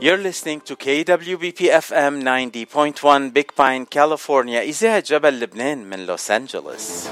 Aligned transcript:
You're 0.00 0.16
listening 0.16 0.62
to 0.62 0.76
KWBP 0.76 1.68
FM 1.68 2.22
90.1 2.24 3.34
Big 3.34 3.54
Pine, 3.54 3.84
California. 3.84 4.60
إذاعة 4.60 5.00
جبل 5.06 5.40
لبنان 5.40 5.78
من 5.84 6.06
لوس 6.06 6.30
أنجلوس 6.30 7.08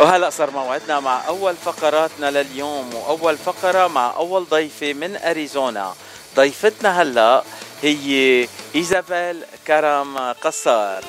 وهلا 0.00 0.30
صار 0.30 0.50
موعدنا 0.50 1.00
مع 1.00 1.26
أول 1.28 1.54
فقراتنا 1.54 2.30
لليوم 2.30 2.94
وأول 2.94 3.36
فقرة 3.36 3.88
مع 3.88 4.16
أول 4.16 4.44
ضيفة 4.44 4.92
من 4.92 5.16
أريزونا. 5.16 5.94
ضيفتنا 6.36 7.02
هلا 7.02 7.44
هي 7.82 8.48
إيزابيل 8.74 9.44
كرم 9.66 10.18
قصار 10.18 11.04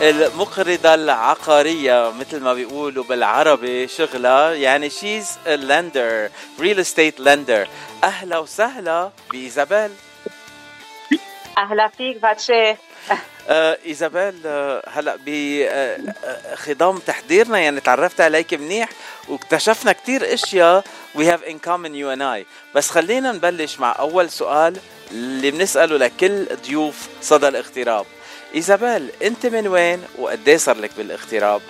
المقرضة 0.00 0.94
العقارية 0.94 2.12
مثل 2.20 2.40
ما 2.40 2.54
بيقولوا 2.54 3.04
بالعربي 3.04 3.88
شغلة 3.88 4.52
يعني 4.52 4.90
شيز 4.90 5.38
لندر 5.46 6.30
ريل 6.60 6.80
استيت 6.80 7.20
لندر 7.20 7.68
أهلا 8.04 8.38
وسهلا 8.38 9.10
بإيزابيل. 9.32 9.90
أهلا 11.58 11.88
فيك 11.88 12.16
باتشي. 12.22 12.76
آه 13.48 13.78
إيزابيل 13.86 14.34
آه 14.46 14.82
هلا 14.88 15.18
بخضام 15.26 16.96
آه 16.96 17.00
تحضيرنا 17.06 17.58
يعني 17.58 17.80
تعرفت 17.80 18.20
عليك 18.20 18.54
منيح 18.54 18.88
واكتشفنا 19.28 19.92
كثير 19.92 20.34
أشياء 20.34 20.84
we 21.18 21.20
have 21.20 21.42
in 21.50 21.58
common 21.68 21.92
you 21.94 22.08
and 22.16 22.22
I. 22.22 22.46
بس 22.74 22.90
خلينا 22.90 23.32
نبلش 23.32 23.78
مع 23.78 23.96
أول 23.98 24.30
سؤال 24.30 24.76
اللي 25.10 25.50
بنسأله 25.50 25.96
لكل 25.96 26.46
ضيوف 26.66 27.08
صدى 27.22 27.48
الاغتراب. 27.48 28.06
إيزابيل 28.54 29.10
أنت 29.22 29.46
من 29.46 29.68
وين 29.68 30.04
وقد 30.18 30.50
صار 30.50 30.76
لك 30.76 30.90
بالاغتراب؟ 30.96 31.60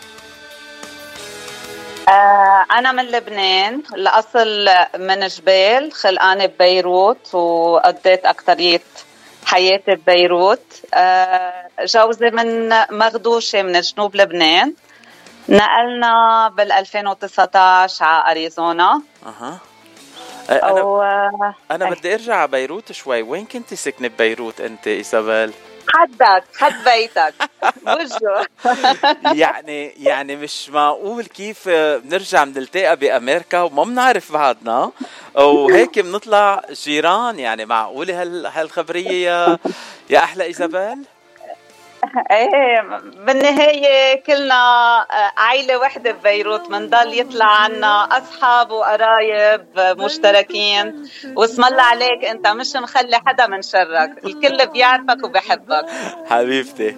آه 2.08 2.66
أنا 2.72 2.92
من 2.92 3.04
لبنان 3.04 3.82
الأصل 3.94 4.68
من 4.98 5.26
جبال 5.26 5.92
خلقانة 5.92 6.46
ببيروت 6.46 7.34
وقضيت 7.34 8.26
أكترية 8.26 8.82
حياتي 9.44 9.94
ببيروت. 9.94 10.64
آه 10.94 11.68
جوزي 11.84 12.30
من 12.30 12.68
مغدوشة 12.90 13.62
من 13.62 13.80
جنوب 13.80 14.16
لبنان. 14.16 14.74
نقلنا 15.48 16.48
بال 16.56 16.72
2019 16.72 18.04
على 18.04 18.30
أريزونا. 18.30 19.02
أها. 19.26 19.58
أنا, 20.50 20.60
أو... 20.60 21.02
أنا 21.70 21.90
بدي 21.90 22.14
أرجع 22.14 22.36
على 22.36 22.48
بيروت 22.48 22.92
شوي. 22.92 23.22
وين 23.22 23.46
كنت 23.46 23.74
ساكنة 23.74 24.08
ببيروت 24.08 24.60
أنت 24.60 24.86
إيزابيل؟ 24.86 25.52
حدك 25.88 26.44
حد 26.56 26.84
بيتك. 26.84 27.34
وجهه. 27.86 28.46
يعني 29.42 29.86
يعني 29.86 30.36
مش 30.36 30.70
معقول 30.70 31.26
كيف 31.26 31.68
بنرجع 31.68 32.44
بنلتقى 32.44 32.96
بأمريكا 32.96 33.60
وما 33.62 33.84
بنعرف 33.84 34.32
بعضنا. 34.32 34.92
وهيك 35.34 35.98
بنطلع 35.98 36.62
جيران 36.72 37.38
يعني 37.38 37.64
معقولة 37.64 38.22
هالخبرية 38.54 39.46
يا 39.46 39.58
يا 40.10 40.18
أحلى 40.18 40.44
إيزابيل؟ 40.44 41.04
إيه 42.30 42.80
بالنهاية 43.26 44.22
كلنا 44.22 44.54
آه، 45.00 45.32
عائلة 45.36 45.78
وحدة 45.78 46.12
ببيروت 46.12 46.68
بنضل 46.68 47.18
يطلع 47.18 47.44
عنا 47.46 48.08
أصحاب 48.18 48.70
وقرايب 48.70 49.64
مشتركين. 49.76 51.08
واسم 51.36 51.64
الله 51.64 51.82
عليك 51.82 52.24
أنت 52.24 52.46
مش 52.46 52.76
مخلي 52.76 53.20
حدا 53.26 53.46
من 53.46 53.62
شرك. 53.62 54.10
الكل 54.24 54.66
بيعرفك 54.66 55.24
وبحبك 55.24 55.84
حبيبتي. 56.30 56.96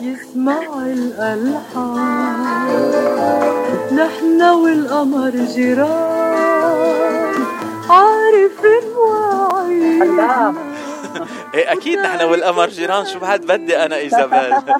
يسمع 0.00 0.62
الألحان. 0.76 2.58
نحن 3.92 4.42
والقمر 4.42 5.30
جيران. 5.30 7.34
عارفين 7.90 8.88
وعيين 8.96 10.20
إيه 11.58 11.72
أكيد 11.72 11.98
نحن 11.98 12.24
والقمر 12.24 12.68
جيران. 12.68 13.06
شو 13.06 13.18
بعد 13.18 13.40
بدي 13.40 13.76
أنا 13.84 13.96
إيزابيل؟ 13.96 14.54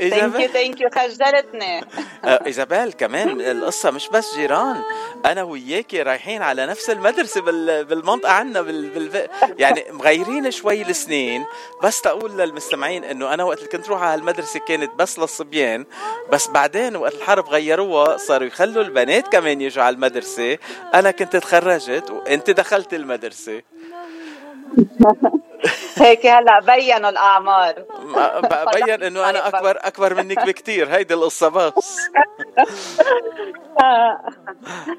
إيزابيل؟ 0.00 0.48
thank 0.50 0.80
you 0.80 0.90
خجلتني. 0.90 1.80
آه، 2.24 2.46
إيزابيل 2.46 2.92
كمان 2.92 3.40
القصة 3.40 3.90
مش 3.90 4.08
بس 4.08 4.34
جيران. 4.34 4.82
أنا 5.26 5.42
وياكي 5.42 6.02
رايحين 6.02 6.42
على 6.42 6.66
نفس 6.66 6.90
المدرسة 6.90 7.40
بالمنطقة 7.82 8.32
عنا 8.32 8.62
بال... 8.62 8.90
بال... 8.90 9.28
يعني 9.58 9.84
مغيرين 9.90 10.50
شوي 10.50 10.82
السنين. 10.82 11.44
بس 11.82 12.00
تقول 12.00 12.38
للمستمعين 12.38 13.04
إنه 13.04 13.34
أنا 13.34 13.44
وقت 13.44 13.58
اللي 13.58 13.68
كنت 13.68 13.88
روح 13.88 14.02
على 14.02 14.20
المدرسة 14.20 14.60
كانت 14.60 14.90
بس 14.98 15.18
للصبيان. 15.18 15.84
بس 16.32 16.48
بعدين 16.48 16.96
وقت 16.96 17.14
الحرب 17.14 17.48
غيروها 17.48 18.16
صاروا 18.16 18.46
يخلوا 18.46 18.82
البنات 18.82 19.28
كمان 19.28 19.60
يجوا 19.60 19.84
على 19.84 19.94
المدرسة. 19.94 20.58
أنا 20.94 21.10
كنت 21.10 21.36
تخرجت 21.36 22.10
وإنت 22.10 22.50
دخلت 22.50 22.94
المدرسة. 22.94 23.62
هيك 26.00 26.26
هلا 26.26 26.60
بينوا 26.60 27.10
الأعمار. 27.10 27.74
بين 28.74 29.02
إنه 29.02 29.30
أنا 29.30 29.48
اكبر 29.48 29.78
أكبر 29.80 30.14
منك 30.14 30.46
بكثير 30.46 30.88
هيدي 30.88 31.14
القصة 31.14 31.48
بس. 31.48 31.98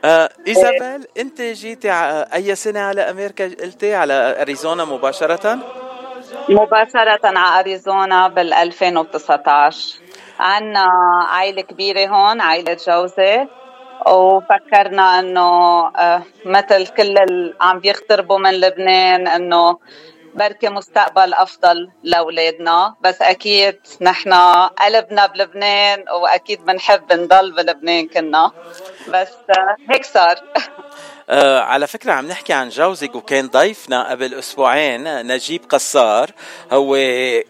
آه 0.06 0.30
إيزابيل 0.48 1.08
أنت 1.18 1.42
جيتي 1.42 1.92
أي 2.34 2.56
سنة 2.56 2.80
على 2.80 3.02
أمريكا 3.02 3.46
قلتي؟ 3.46 3.96
على 3.96 4.42
أريزونا 4.42 4.86
مباشرة؟ 4.86 5.60
مباشرة 6.50 7.20
على 7.24 7.60
أريزونا 7.60 8.28
بال 8.28 8.54
2019 8.54 10.00
عنا 10.40 10.88
عائله 11.30 11.62
كبيرة 11.62 12.08
هون 12.08 12.42
عائله 12.42 12.78
جوزي 12.88 13.48
وفكرنا 14.08 15.20
إنه 15.20 15.50
آه، 15.88 16.24
مثل 16.46 16.88
كل 16.88 17.18
اللي 17.18 17.54
عم 17.62 17.80
بيغتربوا 17.80 18.38
من 18.40 18.52
لبنان 18.52 19.28
إنه 19.28 19.78
بركي 20.36 20.70
مستقبل 20.70 21.34
أفضل 21.34 21.90
لأولادنا. 22.04 22.96
بس 23.02 23.22
أكيد 23.22 23.80
نحن 24.02 24.34
قلبنا 24.82 25.26
بلبنان 25.26 26.06
وأكيد 26.10 26.66
بنحب 26.66 27.14
نضل 27.14 27.52
بلبنان 27.52 28.08
كنا. 28.08 28.52
بس 29.10 29.28
آه، 29.50 29.76
هيك 29.90 30.06
صار. 30.06 30.36
آه 31.30 31.60
على 31.60 31.88
فكرة 31.88 32.12
عم 32.12 32.28
نحكي 32.28 32.54
عن 32.54 32.70
جوزك 32.70 33.16
وكان 33.16 33.48
ضيفنا 33.48 34.10
قبل 34.10 34.34
أسبوعين 34.34 35.28
نجيب 35.28 35.62
قصار. 35.70 36.32
هو 36.72 36.98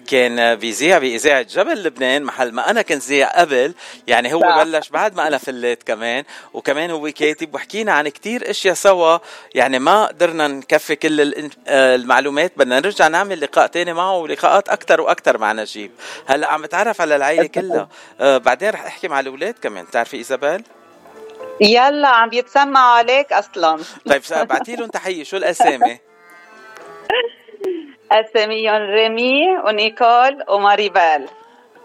كان 0.08 0.56
بيذيع 0.56 0.98
بإذاعة 0.98 1.42
جبل 1.42 1.84
لبنان 1.84 2.24
محل 2.24 2.52
ما 2.52 2.70
أنا 2.70 2.82
كنت 2.82 3.02
زيع 3.02 3.40
قبل. 3.40 3.74
يعني 4.08 4.34
هو 4.34 4.42
صح. 4.42 4.64
بلش 4.64 4.90
بعد 4.90 5.16
ما 5.16 5.28
أنا 5.28 5.38
فليت 5.38 5.84
كمان. 5.84 6.24
وكمان 6.54 6.92
هو 6.92 7.12
كاتب 7.12 7.56
وحكينا 7.56 7.92
عن 7.94 8.08
كتير 8.08 8.50
أشياء 8.50 8.74
سوا. 8.74 9.18
يعني 9.56 9.80
ما 9.80 10.06
قدرنا 10.06 10.48
نكفي 10.48 10.96
كل 10.96 11.50
آه، 11.68 11.96
المعلومات. 11.96 12.52
بدنا 12.58 12.80
نرجع 12.80 13.08
نعمل 13.08 13.42
لقاء 13.42 13.68
تاني 13.68 13.94
معه 13.94 14.18
ولقاءات 14.18 14.70
أكثر 14.70 15.02
وأكثر 15.02 15.38
مع 15.38 15.52
نجيب. 15.52 15.92
هلأ 16.26 16.48
عم 16.48 16.62
بتعرف 16.62 17.02
على 17.02 17.16
العائلة 17.16 17.48
كلها. 17.48 17.90
آه 18.20 18.38
بعدين 18.38 18.70
رح 18.70 18.86
أحكي 18.86 19.08
مع 19.08 19.20
الأولاد 19.20 19.56
كمان. 19.62 19.86
بتعرفي 19.86 20.18
إيزابيل؟ 20.18 20.64
يلا 21.62 22.08
عم 22.08 22.30
بيتسمعوا 22.30 22.98
عليك 22.98 23.34
أصلا. 23.34 23.84
طيب 24.10 24.22
ابعتي 24.32 24.76
لهم 24.76 24.88
تحية. 24.88 25.24
شو 25.24 25.38
الأسامي؟ 25.38 26.00
أساميهم 28.12 28.82
ريمي 28.82 29.58
ونيكول 29.66 30.44
وماريبال. 30.50 31.26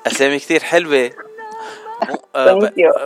أسامي 0.06 0.38
كثير 0.38 0.62
حلوة. 0.62 1.10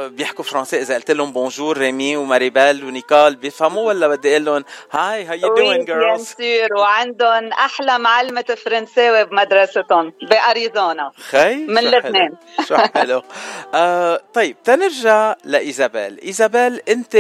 بيحكوا 0.09 0.45
فرنسي. 0.45 0.81
إذا 0.81 0.95
قلت 0.95 1.11
لهم 1.11 1.33
bonjour 1.33 1.79
ريمي 1.79 2.17
وماريبال 2.17 2.85
ونيكول 2.85 3.37
بيفهموا 3.37 3.89
ولا 3.89 4.09
بدي 4.09 4.33
أقول 4.33 4.45
لهم 4.45 4.65
hi 4.91 5.25
how 5.25 5.35
you 5.35 5.55
doing 5.55 5.87
girls 5.87 6.35
وعندهم 6.79 7.53
أحلى 7.53 7.99
معلمة 7.99 8.57
فرنساوي 8.65 9.25
بمدرستهم 9.25 10.13
بأريزونا. 10.31 11.11
هي 11.31 11.55
من 11.55 11.85
لبنان. 11.85 12.35
شو 12.69 12.77
حلو. 12.77 13.23
آه 13.75 14.21
طيب 14.35 14.57
تنرجع 14.65 15.35
لإيزابيل. 15.45 16.21
إيزابيل 16.21 16.81
أنت 16.89 17.17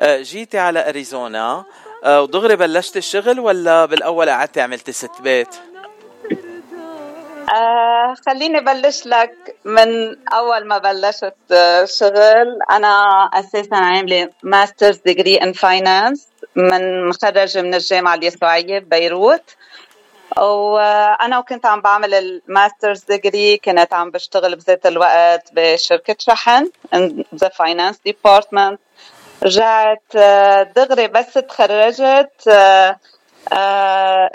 آه، 0.00 0.20
جيتي 0.22 0.58
على 0.58 0.88
أريزونا 0.88 1.64
آه 2.04 2.22
ودغري 2.22 2.56
بلشت 2.56 2.96
الشغل 2.96 3.40
ولا 3.40 3.84
بالأول 3.84 4.30
قعدتي 4.30 4.60
عملتي 4.60 4.92
ست 4.92 5.20
بيت؟ 5.20 5.48
آه 7.50 8.14
خليني 8.26 8.60
بلش 8.60 9.06
لك 9.06 9.56
من 9.64 10.16
أول 10.32 10.64
ما 10.66 10.78
بلشت 10.78 11.34
آه، 11.52 11.84
شغل. 11.84 12.58
أنا 12.70 12.94
أساسا 13.34 13.74
عاملة 13.74 14.30
master's 14.42 14.96
degree 14.96 15.36
in 15.36 15.52
finance 15.52 16.28
متخرجة 16.56 17.62
من 17.62 17.74
الجامعة 17.74 18.14
اليسوعية 18.14 18.78
ببيروت. 18.78 19.56
وأنا 20.36 21.38
وكنت 21.38 21.66
عم 21.66 21.80
بعمل 21.80 22.14
ال 22.14 22.24
master's 22.24 23.04
degree 23.04 23.56
كنت 23.56 23.94
عم 23.94 24.10
بشتغل 24.10 24.56
بذات 24.56 24.86
الوقت 24.86 25.50
بشركة 25.52 26.16
شحن 26.18 26.70
the 27.34 27.48
finance 27.48 28.00
department 28.04 28.80
رجعت 29.42 30.02
آه، 30.16 30.62
دغري 30.62 31.06
بس 31.08 31.32
تخرجت 31.34 32.48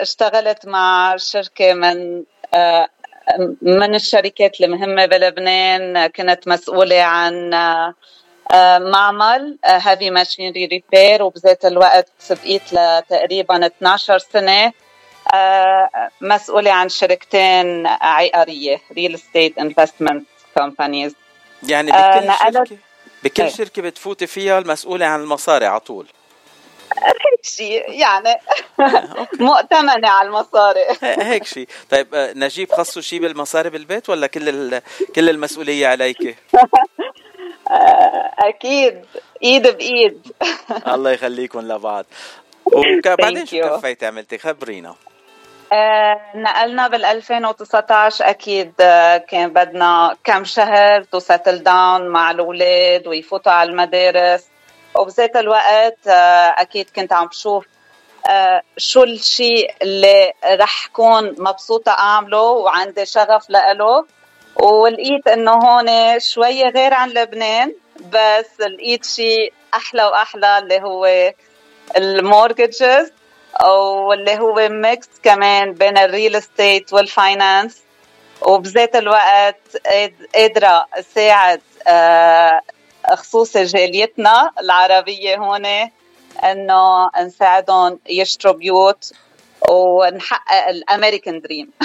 اشتغلت 0.00 0.66
مع 0.66 1.16
شركة 1.16 1.74
من 1.74 2.24
من 3.62 3.94
الشركات 3.94 4.60
المهمة 4.60 5.06
بلبنان 5.06 6.06
كنت 6.06 6.48
مسؤولة 6.48 7.02
عن 7.02 7.50
معمل 8.80 9.58
heavy 9.64 10.10
machinery 10.10 10.64
repair 10.66 11.22
وبذات 11.22 11.64
الوقت 11.64 12.12
بقيت 12.30 12.62
لتقريبا 12.72 13.66
12 13.66 14.18
سنة 14.18 14.72
مسؤولة 16.20 16.72
عن 16.72 16.88
شركتين 16.88 17.86
عقارية 17.86 18.80
real 18.92 19.14
estate 19.14 19.58
investment 19.58 20.26
companies 20.58 21.14
يعني 21.68 21.92
بكل 21.92 22.32
شركة 22.52 22.76
بكل 23.24 23.42
إيه. 23.42 23.48
شركة 23.50 23.82
بتفوتي 23.82 24.26
فيها 24.26 24.58
المسؤولة 24.58 25.06
عن 25.06 25.20
المصاري 25.20 25.66
على 25.66 25.80
طول 25.80 26.06
هيك 27.02 27.44
شيء 27.44 27.90
يعني 27.90 28.40
مؤتمنة 29.48 30.08
على 30.08 30.28
المصاري. 30.28 30.80
هيك 31.30 31.44
شيء 31.44 31.68
طيب 31.90 32.14
آه، 32.14 32.32
نجيب 32.32 32.72
خصوا 32.72 33.02
شيء 33.02 33.20
بالمصاري 33.20 33.70
بالبيت 33.70 34.10
ولا 34.10 34.26
كل 34.26 34.80
كل 35.14 35.28
المسؤولية 35.28 35.86
عليك؟ 35.88 36.18
أكيد 38.38 39.04
إيد 39.42 39.76
بإيد. 39.76 40.32
الله 40.86 41.10
يخليكم 41.10 41.60
لبعض. 41.60 42.04
وبعدين 42.64 43.46
شو 43.46 43.60
كفيتي 43.60 44.06
عملتي؟ 44.06 44.38
خبرينا. 44.38 44.94
آه 45.72 46.20
نقلنا 46.34 46.88
بال 46.88 47.04
2019 47.04 48.30
أكيد 48.30 48.72
آه 48.80 49.16
كان 49.16 49.52
بدنا 49.52 50.16
كم 50.24 50.44
شهر 50.44 51.02
to 51.02 51.18
settle 51.18 51.62
down 51.62 52.08
مع 52.08 52.30
الأولاد 52.30 53.06
ويفوتوا 53.06 53.52
على 53.52 53.70
المدارس. 53.70 54.49
وبذات 54.94 55.36
الوقت 55.36 56.08
آه 56.08 56.54
أكيد 56.58 56.90
كنت 56.96 57.12
عم 57.12 57.26
بشوف 57.26 57.66
آه 58.30 58.62
شو 58.76 59.02
الشيء 59.02 59.74
اللي 59.82 60.32
رح 60.46 60.86
كون 60.86 61.34
مبسوطة 61.38 61.92
أعمله 61.92 62.42
وعندي 62.42 63.06
شغف 63.06 63.50
لإله. 63.50 64.06
ولقيت 64.56 65.28
إنه 65.28 65.52
هون 65.52 66.20
شوية 66.20 66.68
غير 66.68 66.94
عن 66.94 67.10
لبنان 67.10 67.74
بس 68.00 68.60
لقيت 68.60 69.04
شيء 69.04 69.52
أحلى 69.74 70.04
وأحلى 70.04 70.58
اللي 70.58 70.80
هو 70.82 71.32
ال 71.96 72.09
mortgage 72.09 73.12
واللي 73.64 74.38
هو 74.38 74.68
mix 74.68 75.08
كمان 75.22 75.72
بين 75.74 75.98
ال 75.98 76.06
real 76.06 76.36
estate 76.36 76.92
وال 76.92 77.12
finance 77.12 77.82
وبذات 78.42 78.96
الوقت 78.96 79.76
قادرة 80.34 80.86
ساعد 81.14 81.60
آه، 83.10 83.14
خصوصي 83.14 83.64
جاليتنا 83.64 84.50
العربية 84.60 85.36
هون 85.36 85.66
إنه 86.44 87.10
نساعدهم 87.22 87.98
يشتروا 88.08 88.54
بيوت 88.54 89.12
ونحقق 89.68 90.68
الأمريكان 90.68 91.40
دريم. 91.40 91.70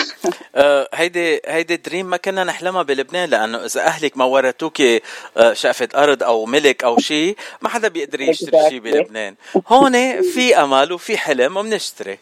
آه، 0.56 0.90
هيدي 0.94 1.42
هيدي 1.46 1.78
دريم 1.78 2.06
ما 2.06 2.18
كنا 2.18 2.44
نحلمها 2.44 2.84
بلبنان 2.84 3.30
لأنه 3.30 3.66
إذا 3.66 3.82
أهلك 3.82 4.18
ما 4.18 4.26
ورثوك 4.26 4.82
آه، 4.82 5.54
شقفه 5.54 5.90
أرض 5.96 6.24
أو 6.24 6.46
ملك 6.46 6.84
أو 6.84 7.00
شيء 7.00 7.38
ما 7.62 7.70
حدا 7.70 7.88
بيقدر 7.88 8.22
يشتري 8.22 8.70
شيء 8.70 8.80
بلبنان. 8.80 9.36
هون 9.68 10.22
في 10.22 10.58
أمل 10.58 10.94
وفي 10.94 11.18
حلم 11.18 11.58
وبنشتري. 11.58 12.20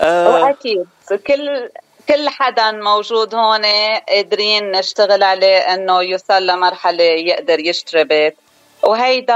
أه 0.00 0.44
واكيد 0.44 0.86
كل 1.26 1.70
كل 2.08 2.28
حدا 2.28 2.70
موجود 2.70 3.34
هون 3.34 3.64
قادرين 4.08 4.70
نشتغل 4.72 5.22
عليه 5.22 5.58
إنه 5.58 6.02
يوصل 6.02 6.46
لمرحلة 6.46 7.04
يقدر 7.04 7.60
يشتري 7.60 8.04
بيت. 8.04 8.36
وهيدا 8.82 9.34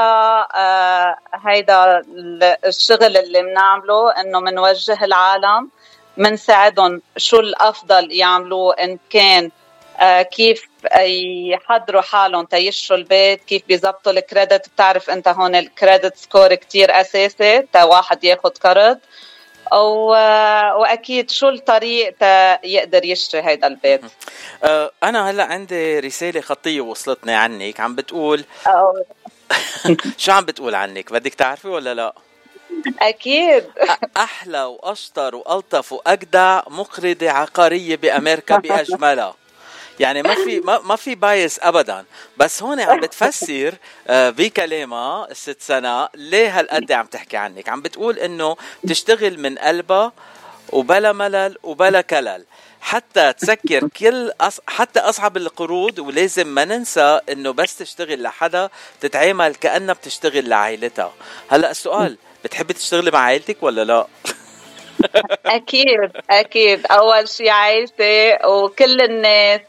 آه 0.54 1.16
هيدا 1.46 2.02
الشغل 2.66 3.16
اللي 3.16 3.42
بنعمله 3.42 4.10
إنه 4.20 4.40
بنوجه 4.40 5.04
العالم 5.04 5.68
بنساعدهم 6.16 7.02
شو 7.16 7.40
الأفضل 7.40 8.12
يعملوه 8.12 8.74
إن 8.74 8.98
كان 9.10 9.50
آه 10.00 10.22
كيف 10.22 10.68
يحضروا 11.50 12.02
حالهم 12.02 12.44
تيشروا 12.44 12.98
البيت 12.98 13.44
كيف 13.44 13.62
بيزبطوا 13.68 14.12
الكريدت. 14.12 14.68
بتعرف 14.68 15.10
أنت 15.10 15.28
هون 15.28 15.54
الكريدت 15.54 16.16
سكور 16.16 16.54
كتير 16.54 17.00
أساسي 17.00 17.62
تا 17.72 17.84
واحد 17.84 18.24
ياخد 18.24 18.58
قرض 18.58 18.98
وأكيد 19.72 21.30
شو 21.30 21.48
الطريق 21.48 22.14
يقدر 22.64 23.04
يشتري 23.04 23.42
هيدا 23.42 23.66
البيت؟ 23.66 24.00
أه 24.64 24.90
أنا 25.02 25.30
هلأ 25.30 25.44
عندي 25.44 25.98
رسالة 25.98 26.40
خطية 26.40 26.80
وصلتني 26.80 27.34
عنك. 27.34 27.80
عم 27.80 27.94
بتقول 27.94 28.44
شو 30.18 30.32
عم 30.32 30.44
بتقول 30.44 30.74
عنك؟ 30.74 31.12
بدك 31.12 31.34
تعرفي 31.34 31.68
ولا 31.68 31.94
لا؟ 31.94 32.14
أكيد. 33.00 33.64
أحلى 34.16 34.62
وأشطر 34.64 35.36
وألطف 35.36 35.92
وأجدع 35.92 36.62
مقرضة 36.68 37.30
عقارية 37.30 37.96
بأمريكا 37.96 38.56
بأجملها. 38.58 39.34
يعني 40.00 40.22
ما 40.22 40.34
في 40.34 40.60
ما, 40.60 40.78
ما 40.78 40.96
في 40.96 41.14
بايس 41.14 41.60
ابدا. 41.62 42.04
بس 42.36 42.62
هون 42.62 42.80
عم 42.80 43.00
بتفسر 43.00 43.74
آه، 44.08 44.30
بكلامها 44.30 45.30
الست 45.30 45.62
سنة 45.62 46.08
ليه 46.14 46.58
هالقد 46.58 46.92
عم 46.92 47.06
تحكي 47.06 47.36
عنك؟ 47.36 47.68
عم 47.68 47.82
بتقول 47.82 48.18
إنه 48.18 48.56
بتشتغل 48.84 49.40
من 49.40 49.58
قلبها 49.58 50.12
وبلا 50.72 51.12
ملل 51.12 51.56
وبلا 51.62 52.00
كلل. 52.00 52.44
حتى 52.80 53.32
تسكر 53.32 53.88
كل 53.88 54.32
أص... 54.40 54.60
حتى 54.66 55.00
أصعب 55.00 55.36
القروض 55.36 55.98
ولازم 55.98 56.46
ما 56.46 56.64
ننسى 56.64 57.20
إنه 57.32 57.50
بس 57.50 57.76
تشتغل 57.78 58.22
لحدا 58.22 58.68
تتعامل 59.00 59.54
كأنها 59.54 59.94
بتشتغل 59.94 60.48
لعائلتها. 60.48 61.12
هلأ 61.50 61.70
السؤال 61.70 62.16
بتحبي 62.44 62.72
تشتغلي 62.74 63.10
مع 63.10 63.18
عائلتك 63.18 63.62
ولا 63.62 63.84
لا؟ 63.84 64.06
أكيد 65.46 66.10
أكيد. 66.30 66.86
أول 66.86 67.28
شيء 67.28 67.50
عائلتي 67.50 68.38
وكل 68.46 69.00
الناس. 69.00 69.60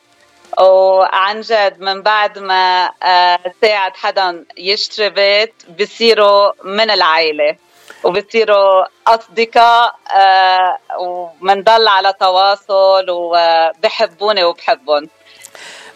وعن 0.59 1.41
جد 1.41 1.75
من 1.79 2.01
بعد 2.01 2.39
ما 2.39 2.91
آه، 3.03 3.39
ساعد 3.61 3.95
حدا 3.95 4.45
يشتري 4.57 5.09
بيت 5.09 5.53
بصيروا 5.79 6.51
من 6.63 6.89
العائله 6.91 7.55
وبصيروا 8.03 8.85
أصدقاء 9.07 9.95
آه، 10.17 10.77
ومنضل 10.99 11.87
على 11.87 12.13
تواصل 12.19 13.05
وبحبوني 13.09 14.43
وبحبهم 14.43 15.09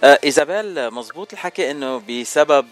آه، 0.03 0.19
إيزابيل 0.23 0.91
مزبوط 0.93 1.33
الحكي 1.33 1.71
إنه 1.71 2.01
بسبب 2.09 2.65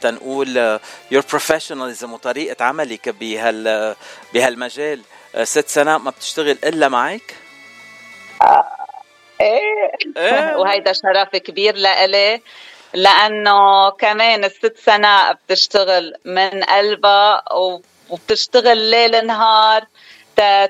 تنقول 0.00 0.78
your 1.10 1.22
professionalism 1.30 2.12
وطريقة 2.12 2.64
عملك 2.64 3.08
بهال 3.08 3.96
بهالمجال 4.34 5.00
ست 5.42 5.68
سنوات 5.68 6.00
ما 6.00 6.10
بتشتغل 6.10 6.58
إلا 6.64 6.88
معك؟ 6.88 7.34
إيه, 9.40 9.92
إيه. 10.16 10.56
وهيدا 10.60 10.92
شرف 10.92 11.36
كبير 11.36 11.76
لإلي 11.76 12.40
لأنه 12.94 13.90
كمان 13.90 14.44
الست 14.44 14.76
سنة 14.76 15.32
بتشتغل 15.32 16.14
من 16.24 16.64
قلبها 16.64 17.42
وبتشتغل 18.10 18.78
ليل 18.78 19.26
نهار 19.26 19.84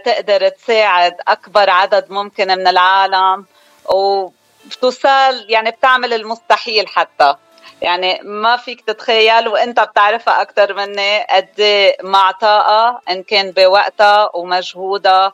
تقدر 0.05 0.49
تساعد 0.49 1.17
أكبر 1.29 1.71
عدد 1.71 2.11
ممكن 2.11 2.49
من 2.49 2.67
العالم 2.67 3.47
وبتوصل 3.85 5.47
يعني 5.49 5.71
بتعمل 5.71 6.13
المستحيل 6.13 6.89
حتى 6.89 7.35
يعني 7.83 8.21
ما 8.23 8.57
فيك 8.57 8.81
تتخيل 8.81 9.49
وإنت 9.49 9.81
بتعرفها 9.81 10.43
أكثر 10.43 10.75
مني 10.75 11.27
قد 11.31 11.49
إيه 11.59 11.97
معطاءة 12.03 13.01
إن 13.11 13.23
كان 13.23 13.51
بوقتها 13.51 14.31
ومجهودها 14.37 15.33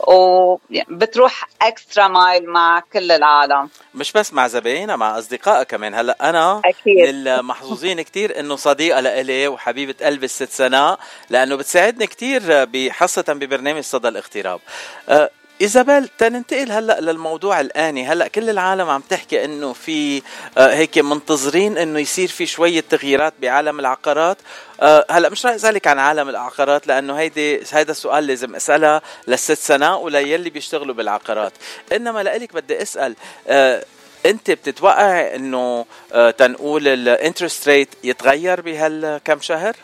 وبتروح 0.00 1.48
اكسترا 1.62 2.08
مايل 2.08 2.46
مع 2.46 2.82
كل 2.92 3.12
العالم. 3.12 3.68
مش 3.94 4.12
بس 4.12 4.32
مع 4.32 4.48
زباينها 4.48 4.96
مع 4.96 5.18
اصدقائها 5.18 5.62
كمان. 5.62 5.94
هلأ 5.94 6.16
أنا 6.30 6.62
أكيد. 6.64 6.98
من 6.98 7.08
المحظوظين 7.08 8.02
كثير 8.02 8.40
إنه 8.40 8.56
صديقة 8.56 9.00
لإلي 9.00 9.48
وحبيبة 9.48 10.06
قلبي 10.06 10.24
الست 10.24 10.50
سناء 10.50 10.98
لأنه 11.30 11.56
بتساعدني 11.56 12.06
كثير 12.06 12.42
خاصه 12.92 13.24
ببرنامج 13.28 13.80
صدى 13.80 14.08
الاغتراب. 14.08 14.60
أه 15.08 15.30
إيزابيل 15.60 16.08
تننتقل 16.18 16.72
هلأ 16.72 17.00
للموضوع 17.00 17.60
الآني. 17.60 18.06
هلأ 18.06 18.28
كل 18.28 18.50
العالم 18.50 18.90
عم 18.90 19.00
تحكي 19.00 19.44
إنه 19.44 19.72
في 19.72 20.22
آه 20.58 20.74
هيك 20.74 20.98
منتظرين 20.98 21.78
إنه 21.78 21.98
يصير 21.98 22.28
في 22.28 22.46
شوية 22.46 22.84
تغييرات 22.90 23.34
بعالم 23.42 23.80
العقارات. 23.80 24.36
آه 24.80 25.06
هلأ 25.10 25.28
مش 25.28 25.46
رح 25.46 25.52
اسالك 25.52 25.86
عن 25.86 25.98
عالم 25.98 26.28
العقارات 26.28 26.86
لأنه 26.86 27.14
هيدي 27.14 27.60
هيدا 27.72 27.92
السؤال 27.92 28.26
لازم 28.26 28.54
اسالها 28.54 29.02
للست 29.28 29.52
سناء 29.52 30.00
وليلي 30.00 30.50
بيشتغلوا 30.50 30.94
بالعقارات. 30.94 31.52
إنما 31.92 32.22
لإلك 32.22 32.54
بدي 32.54 32.82
أسأل 32.82 33.16
آه 33.48 33.84
أنت 34.26 34.50
بتتوقع 34.50 35.34
إنه 35.34 35.86
تنقول 36.38 36.88
الانترست 36.88 37.68
ريت 37.68 37.88
يتغير 38.04 38.60
بهالكم 38.60 39.40
شهر؟ 39.40 39.76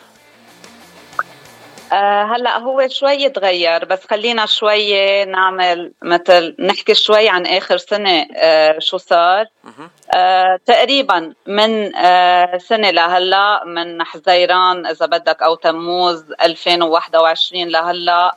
آه 1.91 2.23
هلا 2.23 2.57
هو 2.57 2.87
شوي 2.87 3.29
تغير 3.29 3.85
بس 3.85 4.05
خلينا 4.09 4.45
شوي 4.45 5.25
نعمل 5.25 5.93
مثل 6.01 6.55
نحكي 6.59 6.93
شوي 6.95 7.29
عن 7.29 7.45
آخر 7.45 7.77
سنة 7.77 8.27
آه 8.35 8.79
شو 8.79 8.97
صار. 8.97 9.45
آه 10.15 10.59
تقريبا 10.65 11.33
من 11.47 11.95
آه 11.95 12.57
سنة 12.57 12.89
لهلا 12.91 13.63
من 13.65 14.03
حزيران 14.03 14.85
إذا 14.85 15.05
بدك 15.05 15.43
أو 15.43 15.55
تموز 15.55 16.25
2021 16.41 17.67
لهلا 17.67 18.35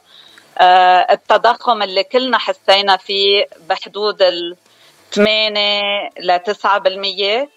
آه 0.59 1.07
التضخم 1.11 1.83
اللي 1.83 2.05
كلنا 2.05 2.39
حسينا 2.39 2.97
فيه 2.97 3.47
بحدود 3.69 4.23
ال 4.23 4.57
8 5.13 6.11
ل 6.21 6.39
9% 6.39 7.49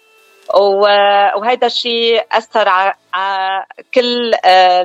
وهيدا 0.54 1.66
الشيء 1.66 2.24
أثر 2.32 2.68
على 2.68 2.94
كل 3.94 4.34
آه، 4.44 4.84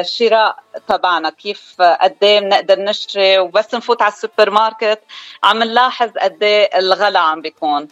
الشراء 0.00 0.56
تبعنا. 0.88 1.30
كيف 1.30 1.74
قد 1.82 2.16
إيه 2.22 2.40
بنقدر 2.40 2.78
نشتري 2.78 3.38
وبس 3.38 3.74
نفوت 3.74 4.02
على 4.02 4.12
السوبر 4.12 4.50
ماركت 4.50 5.00
عم 5.44 5.62
نلاحظ 5.62 6.10
قد 6.18 6.42
إيه 6.42 6.78
الغلا 6.78 7.18
عم 7.18 7.40
بيكون. 7.40 7.88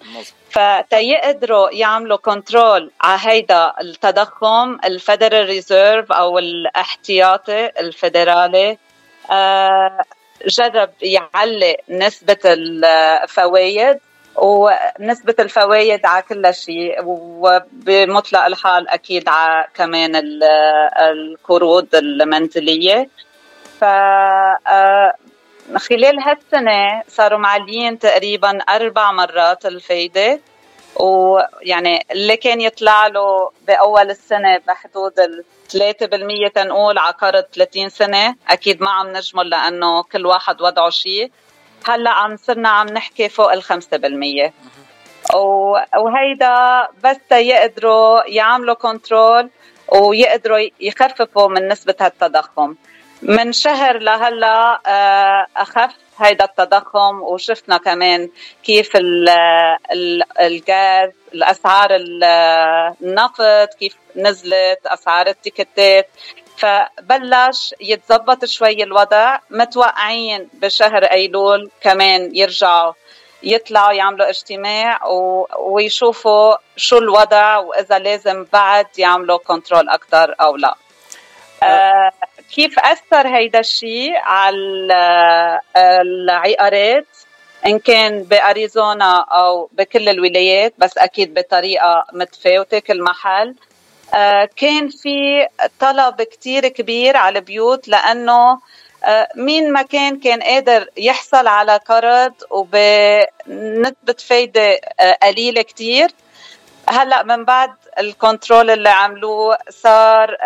فتيقدروا 0.51 1.71
يعملوا 1.71 2.17
control 2.17 2.91
على 3.01 3.21
هيدا 3.25 3.73
التضخم 3.81 4.79
ال 4.85 4.92
Federal 4.92 5.47
Reserve 5.47 6.13
أو 6.13 6.39
الاحتياطي 6.39 7.67
الفيدرالي 7.67 8.79
آه، 9.31 10.05
جرب 10.47 10.91
يعلي 11.03 11.77
نسبة 11.89 12.39
الفوائد 12.45 13.99
ونسبة 14.37 15.35
الفوائد 15.39 16.07
على 16.07 16.23
كل 16.23 16.55
شيء 16.55 16.97
وبمطلق 17.05 18.45
الحال 18.45 18.89
أكيد 18.89 19.29
على 19.29 19.65
كمان 19.75 20.13
القروض 21.01 21.87
المنزلية. 21.95 23.09
ف 23.81 23.85
آه، 23.85 25.13
خلال 25.77 26.21
هالسنة 26.21 27.03
صاروا 27.09 27.39
معليين 27.39 27.99
تقريبا 27.99 28.59
أربع 28.59 29.13
مرات 29.13 29.67
الفايدة. 29.67 30.41
ويعني 30.97 32.07
اللي 32.11 32.37
كان 32.37 32.61
يطلع 32.61 33.07
له 33.07 33.51
بأول 33.67 34.11
السنة 34.11 34.59
بحدود 34.69 35.21
ال 35.21 35.45
3% 35.69 36.49
تنقول 36.55 36.99
على 36.99 37.15
قرض 37.21 37.45
30 37.53 37.89
سنة 37.89 38.35
أكيد 38.49 38.83
ما 38.83 38.91
عم 38.91 39.17
نجمل 39.17 39.51
لأنه 39.51 40.03
كل 40.03 40.27
واحد 40.27 40.63
وضعه 40.63 40.91
شيء. 40.91 41.31
هلا 41.87 42.11
عم 42.11 42.37
صرنا 42.37 42.69
عم 42.69 42.87
نحكي 42.87 43.29
فوق 43.29 43.53
ال 43.53 43.63
5% 43.63 44.53
وهيدا 45.97 46.89
بس 47.05 47.33
يقدروا 47.33 48.23
يعملوا 48.27 48.75
كنترول 48.75 49.51
ويقدروا 49.89 50.69
يخففوا 50.81 51.49
من 51.49 51.69
نسبة 51.69 51.95
هالتضخم. 52.01 52.75
من 53.23 53.53
شهر 53.53 53.99
لهلا 53.99 54.81
آه، 54.87 55.47
أخف 55.57 55.95
هيدا 56.19 56.45
التضخم 56.45 57.23
وشفنا 57.23 57.77
كمان 57.77 58.31
كيف 58.65 58.91
الغاز 60.41 61.11
الأسعار 61.35 61.89
النفط 63.03 63.75
كيف 63.79 63.97
نزلت 64.17 64.87
أسعار 64.87 65.27
التيكتات 65.27 66.09
فبلش 66.59 67.75
يتظبط 67.81 68.45
شوي 68.45 68.83
الوضع. 68.83 69.39
متوقعين 69.51 70.49
بشهر 70.53 71.05
أيلول 71.05 71.71
كمان 71.81 72.37
يرجعوا 72.37 72.93
يطلعوا 73.43 73.93
يعملوا 73.93 74.29
اجتماع 74.31 75.01
ويشوفوا 75.59 76.57
شو 76.77 76.99
الوضع 76.99 77.57
وإذا 77.57 77.99
لازم 77.99 78.47
بعد 78.53 78.87
يعملوا 78.99 79.39
كنترول 79.39 79.89
أكثر 79.89 80.35
أو 80.41 80.57
لا. 80.57 80.75
آه 81.63 82.13
كيف 82.55 82.79
أثر 82.79 83.29
هيدا 83.37 83.59
الشيء 83.59 84.17
على 84.17 84.57
العقارات؟ 85.77 87.07
إن 87.67 87.79
كان 87.79 88.23
بأريزونا 88.23 89.27
أو 89.31 89.71
بكل 89.73 90.09
الولايات 90.09 90.75
بس 90.79 90.99
أكيد 90.99 91.35
بطريقة 91.35 92.05
متفاوتة 92.13 92.79
كل 92.79 93.03
محل. 93.03 93.55
كان 94.57 94.89
في 94.89 95.47
طلب 95.81 96.23
كتير 96.23 96.69
كبير 96.69 97.17
على 97.17 97.39
البيوت 97.39 97.89
لأنه 97.89 98.59
آه، 99.05 99.29
مين 99.37 99.73
ما 99.73 99.83
كان 99.83 100.21
كان 100.21 100.43
قادر 100.43 100.89
يحصل 100.97 101.47
على 101.47 101.77
قرض 101.77 102.33
وبنسبة 102.51 104.15
فايدة 104.29 104.81
آه، 105.01 105.19
قليلة 105.23 105.63
كتير. 105.63 106.11
هلأ 106.89 107.23
من 107.23 107.45
بعد 107.45 107.75
ال 107.99 108.08
control 108.08 108.71
اللي 108.71 108.89
عملوه 108.89 109.59
صار 109.71 110.37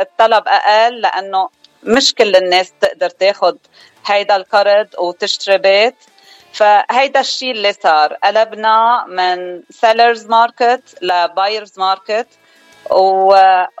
الطلب 0.00 0.48
أقل 0.48 1.00
لأنه 1.00 1.48
مش 1.82 2.14
كل 2.14 2.36
الناس 2.36 2.72
تقدر 2.80 3.10
تاخد 3.10 3.58
هيدا 4.06 4.36
القرض 4.36 4.88
وتشتري 4.98 5.58
بيت. 5.58 5.94
فهيدا 6.52 7.20
الشيء 7.20 7.50
اللي 7.50 7.72
صار 7.72 8.14
قلبنا 8.14 9.04
من 9.08 9.62
seller's 9.70 10.26
market 10.26 10.82
ل 11.02 11.12
buyer's 11.12 11.78
market 11.78 12.26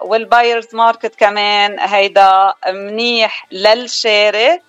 وال 0.02 0.20
buyers 0.20 0.74
market 0.74 1.14
كمان 1.14 1.80
هيدا 1.80 2.54
منيح 2.68 3.46
للشاري 3.52 4.60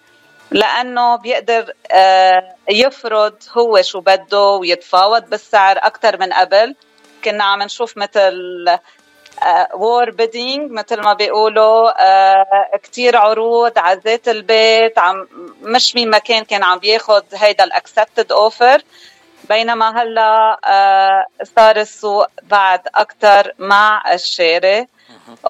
لأنه 0.51 1.15
بيقدر 1.15 1.73
آه، 1.91 2.55
يفرض 2.69 3.35
هو 3.57 3.81
شو 3.81 4.00
بده 4.00 4.47
ويتفاوض 4.47 5.29
بالسعر 5.29 5.77
أكثر 5.77 6.19
من 6.19 6.33
قبل. 6.33 6.75
كنا 7.23 7.43
عم 7.43 7.61
نشوف 7.63 7.97
مثل 7.97 8.33
war 9.74 10.08
آه، 10.07 10.11
bidding 10.12 10.72
مثل 10.71 11.01
ما 11.01 11.13
بيقولوا 11.13 11.91
آه، 12.05 12.77
كثير 12.83 13.17
عروض 13.17 13.79
على 13.79 14.01
ذات 14.05 14.27
البيت 14.27 15.00
عم 15.00 15.27
مش 15.61 15.95
مين 15.95 16.09
ما 16.09 16.17
كان 16.17 16.43
كان 16.43 16.63
عم 16.63 16.79
بياخذ 16.79 17.23
هيدا 17.33 17.63
ال 17.63 17.71
accepted 17.71 18.31
offer 18.31 18.81
بينما 19.51 20.01
هلا 20.01 20.60
آه، 20.65 21.25
صار 21.43 21.77
السوق 21.77 22.27
بعد 22.43 22.81
أكثر 22.96 23.53
مع 23.60 24.13
الشاري 24.13 24.88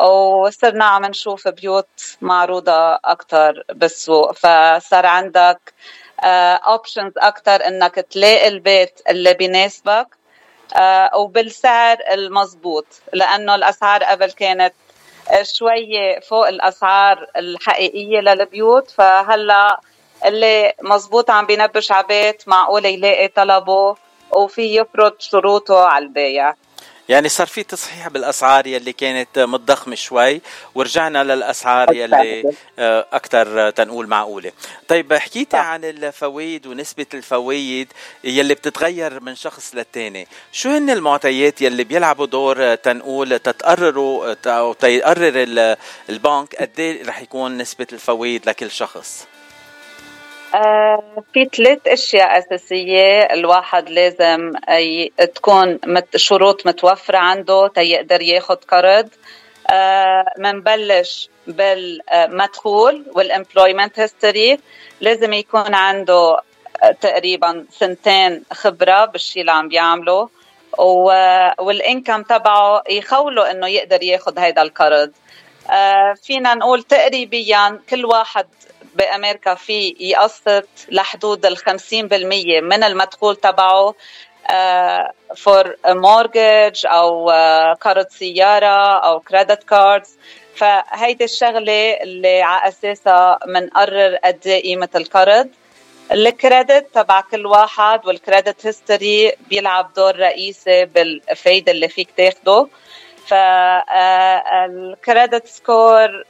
وصرنا 0.02 0.86
عم 0.86 1.06
نشوف 1.06 1.48
بيوت 1.48 2.18
معروضة 2.22 2.94
أكثر 2.96 3.64
بالسوق. 3.70 4.32
فصار 4.32 5.06
عندك 5.06 5.74
اوبشنز 6.24 7.14
آه، 7.18 7.28
أكثر 7.28 7.68
إنك 7.68 7.96
تلاقي 7.96 8.48
البيت 8.48 9.02
اللي 9.10 9.34
بيناسبك 9.34 10.08
آه، 10.76 11.18
وبالسعر 11.18 11.98
المضبوط 12.12 12.86
لأنه 13.14 13.56
الأسعار 13.56 14.04
قبل 14.04 14.32
كانت 14.32 14.74
شوية 15.42 16.20
فوق 16.20 16.48
الأسعار 16.48 17.28
الحقيقية 17.36 18.20
للبيوت. 18.20 18.92
فهلأ 18.92 19.80
اللي 20.26 20.74
مزبوط 20.82 21.30
عم 21.30 21.46
بينبش 21.46 21.92
عبيت 21.92 22.48
معقول 22.48 22.86
يلاقي 22.86 23.28
طلبه 23.28 23.96
وفي 24.32 24.76
يفرض 24.76 25.14
شروطه 25.20 25.86
على 25.86 26.06
البايع 26.06 26.56
يعني 27.10 27.30
صار 27.30 27.48
في 27.48 27.64
تصحيح 27.64 28.08
بالأسعار 28.08 28.68
يلي 28.68 28.94
كانت 28.94 29.40
متضخمة 29.40 29.96
شوي 29.96 30.42
ورجعنا 30.76 31.24
للأسعار 31.24 31.94
يلي 31.94 32.54
آه، 32.80 33.06
أكثر 33.14 33.70
تنقول 33.70 34.08
معقولة. 34.08 34.52
طيب 34.88 35.14
حكيتي 35.14 35.58
عن 35.58 35.86
الفوائد 35.86 36.68
ونسبة 36.68 37.06
الفوائد 37.14 37.94
يلي 38.24 38.54
بتتغير 38.54 39.20
من 39.20 39.36
شخص 39.36 39.76
للتاني. 39.76 40.28
شو 40.52 40.70
هن 40.70 40.90
المعطيات 40.90 41.62
يلي 41.62 41.84
بيلعبوا 41.84 42.26
دور 42.26 42.76
تنقول 42.76 43.40
تتقرروا 43.40 44.36
أو 44.46 44.74
تقرر 44.74 45.34
البنك 46.10 46.56
قد 46.56 46.80
إيه 46.80 47.06
رح 47.06 47.22
يكون 47.22 47.58
نسبة 47.58 47.88
الفوائد 47.94 48.50
لكل 48.50 48.72
شخص؟ 48.72 49.26
آه، 49.26 49.41
في 51.34 51.50
ثلاث 51.58 51.88
أشياء 51.88 52.38
أساسية 52.38 53.20
الواحد 53.22 53.90
لازم 53.90 54.52
تكون 55.36 55.80
شروط 56.16 56.68
متوفرة 56.68 57.18
عنده 57.18 57.68
تيقدر 57.68 58.22
ياخذ 58.22 58.56
قرض. 58.56 59.10
منبلش 60.38 61.30
آه، 61.30 61.52
بالمدخول 61.52 63.06
وال 63.16 63.30
employment 63.30 64.00
history 64.00 64.60
لازم 65.02 65.34
يكون 65.34 65.74
عنده 65.76 66.42
آه، 66.84 66.92
تقريبا 67.02 67.66
سنتين 67.72 68.44
خبرة 68.54 69.06
بالشيء 69.06 69.42
اللي 69.42 69.52
عم 69.52 69.68
بيعمله. 69.68 70.30
وال 71.60 71.76
income 71.76 72.24
تبعه 72.24 72.84
يخوله 72.90 73.52
إنه 73.52 73.68
يقدر 73.68 74.04
ياخذ 74.04 74.40
هيدا 74.40 74.62
القرض. 74.62 75.12
فينا 76.24 76.54
نقول 76.54 76.84
تقريبا 76.84 77.80
كل 77.90 78.06
واحد 78.06 78.46
بأمريكا 78.96 79.54
في 79.56 79.96
يقسط 80.00 80.68
لحدود 80.90 81.46
ال 81.46 81.58
50% 81.58 81.64
من 82.64 82.84
المدخول 82.84 83.36
تبعه 83.36 83.96
for 85.36 85.72
uh, 85.74 85.90
mortgage 85.90 86.86
أو 86.86 87.30
قرض 87.82 88.08
سيارة 88.10 89.00
أو 89.00 89.20
credit 89.20 89.64
cards 89.64 90.18
فهيدي 90.56 91.24
الشغلة 91.24 91.94
اللي 91.94 92.42
على 92.42 92.68
أساسها 92.68 93.40
بنقرر 93.48 94.16
قد 94.16 94.40
إيه 94.46 94.64
قيمة 94.64 94.90
القرض 94.96 95.50
ال 96.12 96.23
credit 96.23 96.88
تبع 96.96 97.22
كل 97.22 97.46
واحد 97.46 98.06
وال 98.06 98.21
credit 98.21 98.66
history 98.66 99.32
بيلعب 99.50 99.94
دور 99.94 100.16
رئيسي 100.16 100.86
بالفايدة 100.86 101.72
اللي 101.72 101.88
فيك 101.88 102.10
تاخده. 102.18 102.68
فال 104.42 104.68
credit 104.68 105.48
score 105.48 106.24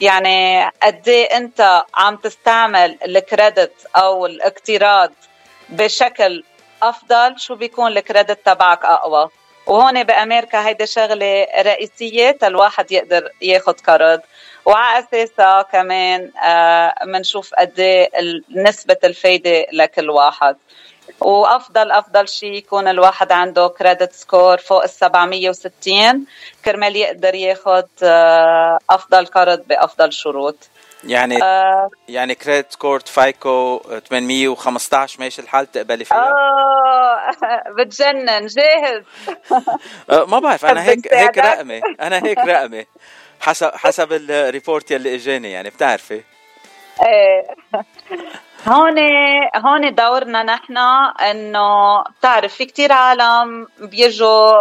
يعني 0.00 0.64
قد 0.82 1.08
إيه 1.08 1.36
أنت 1.36 1.84
عم 1.94 2.16
تستعمل 2.16 2.98
ال 3.04 3.16
credit 3.16 3.86
أو 3.96 4.26
الاقتراض 4.26 5.12
بشكل 5.68 6.44
أفضل؟ 6.82 7.38
شو 7.38 7.54
بيكون 7.54 7.92
الكريدت 7.92 8.46
تبعك 8.46 8.84
أقوى؟ 8.84 9.28
وهون 9.66 10.04
بأمريكا 10.04 10.66
هيدي 10.68 10.86
شغلة 10.86 11.46
رئيسية 11.60 12.38
الواحد 12.42 12.92
يقدر 12.92 13.30
ياخذ 13.42 13.72
قرض. 13.72 14.20
وعلى 14.64 15.04
أساسها 15.04 15.62
كمان 15.62 16.30
بنشوف 17.06 17.54
آه 17.54 17.60
قد 17.60 17.80
إيه 17.80 18.10
نسبة 18.50 18.96
الفايدة 19.04 19.66
لكل 19.72 20.10
واحد. 20.10 20.56
وافضل 21.20 21.90
أفضل 21.90 22.28
شيء 22.28 22.52
يكون 22.52 22.88
الواحد 22.88 23.32
عنده 23.32 23.68
كريدت 23.68 24.12
سكور 24.12 24.58
فوق 24.58 24.82
ال 24.82 24.90
760 24.90 26.26
كرمال 26.64 26.96
يقدر 26.96 27.34
ياخذ 27.34 27.84
آه، 28.02 28.78
أفضل 28.90 29.26
قرض 29.26 29.62
بأفضل 29.68 30.12
شروط. 30.12 30.56
يعني 31.04 31.42
آه 31.42 31.90
يعني 32.08 32.34
credit 32.34 32.72
score 32.72 33.00
FICO 33.00 33.82
815 34.08 35.20
ماشي 35.20 35.42
الحال؟ 35.42 35.72
تقبلي 35.72 36.04
فيها؟ 36.04 36.18
آه 36.18 37.32
بتجنن 37.78 38.46
جاهز. 38.46 39.02
آه 40.10 40.24
ما 40.24 40.38
بعرف 40.38 40.64
أنا 40.64 40.82
هيك 40.82 41.14
هيك 41.14 41.38
رقمي 41.38 41.80
أنا 42.00 42.24
هيك 42.24 42.38
رقمي 42.38 42.86
حسب 43.40 43.70
حسب 43.74 44.12
ال 44.12 44.23
report 44.23 44.90
يلي 44.90 45.14
إجاني 45.14 45.52
يعني 45.52 45.70
بتعرفي؟ 45.70 46.22
هون 48.66 48.98
هون 49.56 49.94
دورنا 49.94 50.42
نحن 50.42 50.76
إنه 51.30 52.02
بتعرف 52.02 52.54
في 52.54 52.64
كتير 52.64 52.92
عالم 52.92 53.68
بيجوا 53.78 54.52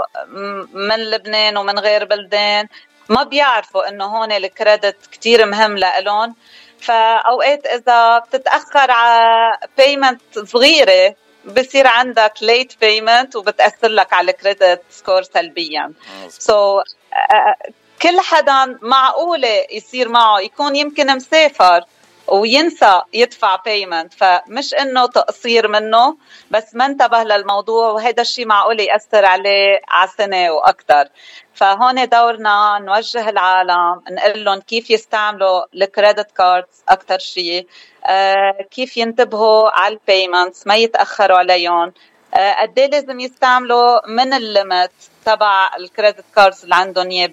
من 0.74 1.00
لبنان 1.12 1.58
ومن 1.58 1.80
غير 1.80 2.06
بلدان 2.06 2.68
ما 3.10 3.24
بيعرفوا 3.24 3.90
إنه 3.90 4.06
هون 4.06 4.32
ال 4.32 4.42
credit 4.42 5.06
كتير 5.12 5.46
مهم 5.46 5.78
لإلهم. 5.78 6.36
فأوقات 6.80 7.66
إذا 7.66 8.20
بتتأخر 8.20 8.92
على 8.92 9.58
payment 9.78 10.40
صغيرة 10.40 11.16
بصير 11.46 11.88
عندك 11.88 12.34
late 12.42 12.74
payment 12.82 13.36
وبتأثر 13.36 13.88
لك 13.88 14.14
على 14.14 14.32
ال 14.32 14.39
credit 14.39 14.82
score 14.90 15.24
سلبيا. 15.24 15.94
so 16.30 16.82
so, 16.82 16.84
uh, 17.16 17.72
كل 18.02 18.20
حدا 18.20 18.78
معقولة 18.82 19.66
يصير 19.72 20.10
معه 20.10 20.40
يكون 20.40 20.76
يمكن 20.76 21.16
مسافر. 21.16 21.82
وينسى 22.28 23.02
يدفع 23.14 23.56
payment 23.56 24.14
فمش 24.14 24.74
إنه 24.74 25.06
تقصير 25.06 25.68
منه 25.68 26.18
بس 26.52 26.76
ما 26.76 26.86
انتبه 26.86 27.24
للموضوع 27.24 27.90
وهذا 27.92 28.22
الشيء 28.22 28.46
معقول 28.46 28.80
يأثر 28.80 29.26
عليه 29.26 29.82
على 29.88 30.10
سنه 30.18 30.52
وأكثر 30.52 31.08
فهون 31.54 32.10
دورنا 32.10 32.80
نوجه 32.82 33.30
العالم 33.30 34.02
نقول 34.12 34.46
لهم 34.46 34.60
كيف 34.60 34.90
يستعملوا 34.90 35.62
ال 35.76 35.84
credit 35.84 36.32
cards 36.32 36.84
أكثر 36.90 37.20
شيء 37.20 37.68
آه 38.06 38.66
كيف 38.72 38.98
ينتبهوا 38.98 39.70
على 39.70 39.94
ال 39.94 40.02
payments 40.02 40.68
ما 40.68 40.76
يتأخروا 40.76 41.38
عليهم. 41.38 41.94
آه 42.34 42.54
قد 42.62 42.80
إيه 42.80 42.88
لازم 42.90 43.20
يستعملوا 43.20 44.08
من 44.08 44.34
ال 44.34 44.44
limit 44.44 44.92
تبع 45.26 45.70
ال 45.78 45.85
credit 45.85 46.26
cards 46.36 46.64
اللي 46.64 46.76
عندهم 46.76 47.10
اياه 47.12 47.28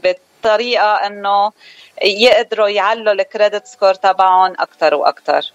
بطريقه 0.45 0.95
إنه 1.07 1.53
يقدروا 2.03 2.69
يعلوا 2.69 3.13
ال 3.13 3.20
credit 3.20 3.67
score 3.67 3.95
تبعهم 3.95 4.53
أكثر 4.59 4.95
وأكثر 4.95 5.53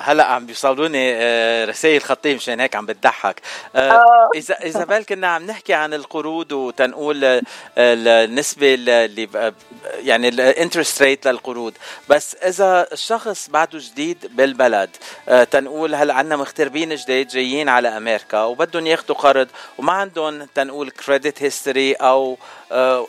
هلا 0.00 0.24
عم 0.24 0.46
بيوصلوني 0.46 1.14
أه، 1.14 1.64
رسائل 1.64 2.02
خطيه 2.02 2.34
مشان 2.34 2.60
هيك 2.60 2.76
عم 2.76 2.86
بتضحك. 2.86 3.40
أه، 3.76 4.28
اذا 4.34 4.54
إذا 4.54 4.84
بال 4.90 5.06
كنا 5.06 5.26
عم 5.26 5.46
نحكي 5.46 5.74
عن 5.74 5.94
القروض 5.94 6.52
وتنقول 6.52 7.42
النسبة 7.78 8.74
اللي 8.74 9.28
يعني 9.84 10.28
ال 10.28 10.36
interest 10.36 11.02
rate 11.02 11.26
للقروض 11.26 11.74
بس 12.08 12.34
إذا 12.34 12.86
الشخص 12.92 13.48
بعده 13.48 13.78
جديد 13.78 14.30
بالبلد 14.30 14.90
تنقول 15.50 15.94
هلا 15.94 16.14
عندنا 16.14 16.36
مغتربين 16.36 16.94
جداد 16.94 17.28
جايين 17.28 17.68
على 17.68 17.88
أمريكا 17.88 18.42
وبدهم 18.42 18.86
ياخذوا 18.86 19.16
قرض 19.16 19.48
وما 19.78 19.92
عندهم 19.92 20.44
تنقول 20.54 20.90
credit 20.90 21.42
history 21.42 21.92
أو 21.92 22.38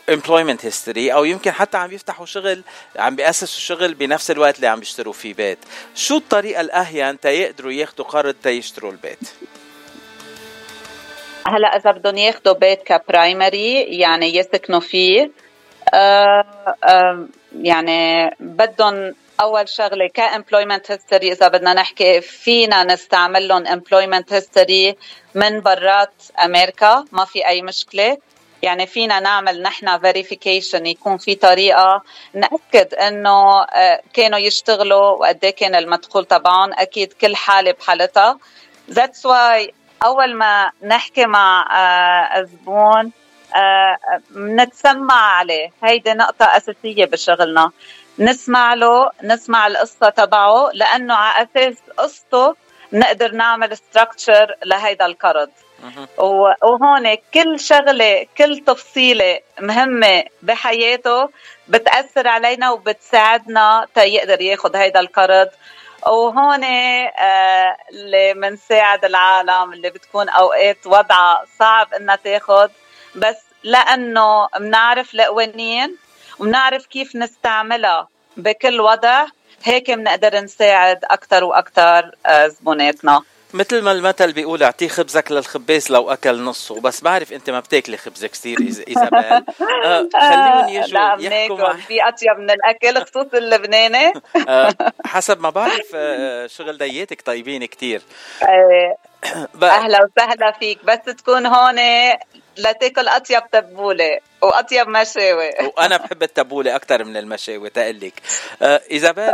employment 0.08 0.64
history 0.64 1.12
أو 1.12 1.24
يمكن 1.24 1.52
حتى 1.52 1.78
عم 1.78 1.92
يفتحوا 1.92 2.26
شغل 2.26 2.62
عم 2.96 3.16
بيأسسوا 3.16 3.60
شغل 3.60 3.94
بنفس 3.94 4.30
الوقت 4.30 4.56
اللي 4.56 4.66
عم 4.66 4.80
بيشتروا 4.80 5.12
فيه 5.12 5.34
بيت. 5.34 5.58
شو 5.94 6.16
الطريقة 6.16 6.60
الأهين 6.60 7.20
تيقدروا 7.20 7.72
ياخذوا 7.72 8.06
قرض 8.06 8.34
تيشتروا 8.42 8.92
البيت؟ 8.92 9.18
هلا 11.46 11.76
إذا 11.76 11.90
بدهم 11.90 12.16
ياخذوا 12.16 12.54
بيت 12.54 12.82
ك 12.82 12.95
primary 12.95 13.82
يعني 13.82 14.36
يسكنوا 14.36 14.80
فيه 14.80 15.30
آه 15.94 16.74
آه 16.84 17.26
يعني 17.62 18.30
بدهم 18.40 19.14
أول 19.40 19.68
شغلة 19.68 20.08
ك 20.14 20.21
employment 20.21 20.90
history 20.90 21.32
إذا 21.32 21.48
بدنا 21.48 21.74
نحكي 21.74 22.20
فينا 22.20 22.84
نستعمل 22.84 23.48
لهم 23.48 23.66
employment 23.66 24.32
history 24.32 24.96
من 25.34 25.60
برات 25.60 26.22
أمريكا 26.44 27.04
ما 27.12 27.24
في 27.24 27.46
أي 27.48 27.62
مشكلة. 27.62 28.18
يعني 28.62 28.86
فينا 28.86 29.20
نعمل 29.20 29.62
نحن 29.62 29.98
verification 29.98 30.86
يكون 30.86 31.16
في 31.16 31.34
طريقة 31.34 32.02
نأكد 32.34 32.94
إنه 32.94 33.62
آه، 33.62 34.02
كانوا 34.14 34.38
يشتغلوا 34.38 35.10
وقد 35.10 35.44
إيه 35.44 35.50
كان 35.50 35.74
المدخول 35.74 36.24
تبعهم. 36.24 36.70
أكيد 36.72 37.12
كل 37.12 37.36
حالة 37.36 37.72
بحالتها. 37.72 38.38
that's 38.90 39.26
why 39.26 39.74
أول 40.04 40.34
ما 40.34 40.70
نحكي 40.82 41.26
مع 41.26 41.68
آه، 41.72 42.42
زبون 42.42 43.12
آه، 43.56 43.96
نتسمع 44.36 45.14
عليه. 45.14 45.72
هيدي 45.84 46.12
نقطة 46.12 46.44
أساسية 46.44 47.04
بشغلنا. 47.04 47.70
نسمع 48.18 48.74
له 48.74 49.10
نسمع 49.22 49.66
القصة 49.66 50.08
تبعه 50.08 50.70
لأنه 50.74 51.14
على 51.14 51.48
أساس 51.54 51.76
قصته 51.98 52.56
نقدر 52.92 53.32
نعمل 53.32 53.76
structure 53.76 54.54
لهيدا 54.64 55.06
القرض. 55.06 55.50
وهون 56.18 57.14
كل 57.34 57.60
شغلة 57.60 58.26
كل 58.38 58.62
تفصيلة 58.66 59.40
مهمة 59.60 60.24
بحياته 60.42 61.28
بتأثر 61.68 62.28
علينا 62.28 62.70
وبتساعدنا 62.70 63.86
تيقدر 63.94 64.40
ياخد 64.40 64.76
هيدا 64.76 65.00
القرض. 65.00 65.48
وهون 66.06 66.64
آه 66.64 67.76
اللي 67.90 68.34
بنساعد 68.34 69.04
العالم 69.04 69.72
اللي 69.72 69.90
بتكون 69.90 70.28
أوقات 70.28 70.86
وضعها 70.86 71.44
صعب 71.58 71.94
إنها 71.94 72.16
تاخد 72.16 72.70
بس 73.14 73.36
لأنه 73.62 74.48
بنعرف 74.58 75.14
القوانين 75.14 75.96
وبنعرف 76.38 76.86
كيف 76.86 77.16
نستعملها 77.16 78.08
بكل 78.36 78.80
وضع 78.80 79.26
هيك 79.64 79.90
بنقدر 79.90 80.40
نساعد 80.40 81.04
أكثر 81.04 81.44
وأكثر 81.44 82.10
آه 82.26 82.46
زبوناتنا. 82.46 83.22
مثل 83.54 83.82
ما 83.82 83.92
المثل 83.92 84.32
بيقول 84.32 84.62
أعطيه 84.62 84.88
خبزك 84.88 85.32
للخباز 85.32 85.92
لو 85.92 86.10
أكل 86.10 86.40
نصه. 86.42 86.80
بس 86.80 87.00
بعرف 87.00 87.32
أنت 87.32 87.50
ما 87.50 87.60
بتاكلي 87.60 87.96
خبز 87.96 88.24
كثير 88.24 88.58
ايزابيل 88.60 89.18
آه 89.84 90.08
خليهم 90.14 90.68
يجوا 90.68 90.98
لا 90.98 91.16
يحكوا 91.20 91.56
مع 91.58 91.76
في 91.76 92.02
اطيب 92.08 92.38
من 92.38 92.50
الأكل 92.50 93.04
خصوصا 93.06 93.38
اللبناني. 93.38 94.12
آه 94.48 94.74
حسب 95.06 95.40
ما 95.40 95.50
بعرف 95.50 95.90
آه 95.94 96.46
شغل 96.46 96.78
دياتك 96.78 97.22
طيبين 97.22 97.64
كثير 97.64 98.02
آه، 98.42 98.96
أهلا 99.62 99.98
وسهلا 100.04 100.52
فيك. 100.60 100.84
بس 100.84 100.98
تكون 100.98 101.46
هون 101.46 101.76
لتاكل 102.58 103.08
اطيب 103.08 103.50
تبوله 103.52 104.18
وأطيب 104.42 104.88
مشاوي. 104.88 105.50
وأنا 105.78 105.96
بحب 105.96 106.22
التبوله 106.22 106.76
أكثر 106.76 107.04
من 107.04 107.16
المشاوي 107.16 107.70
تقلك 107.70 108.12
آه 108.62 108.80
إيزابيل 108.90 109.24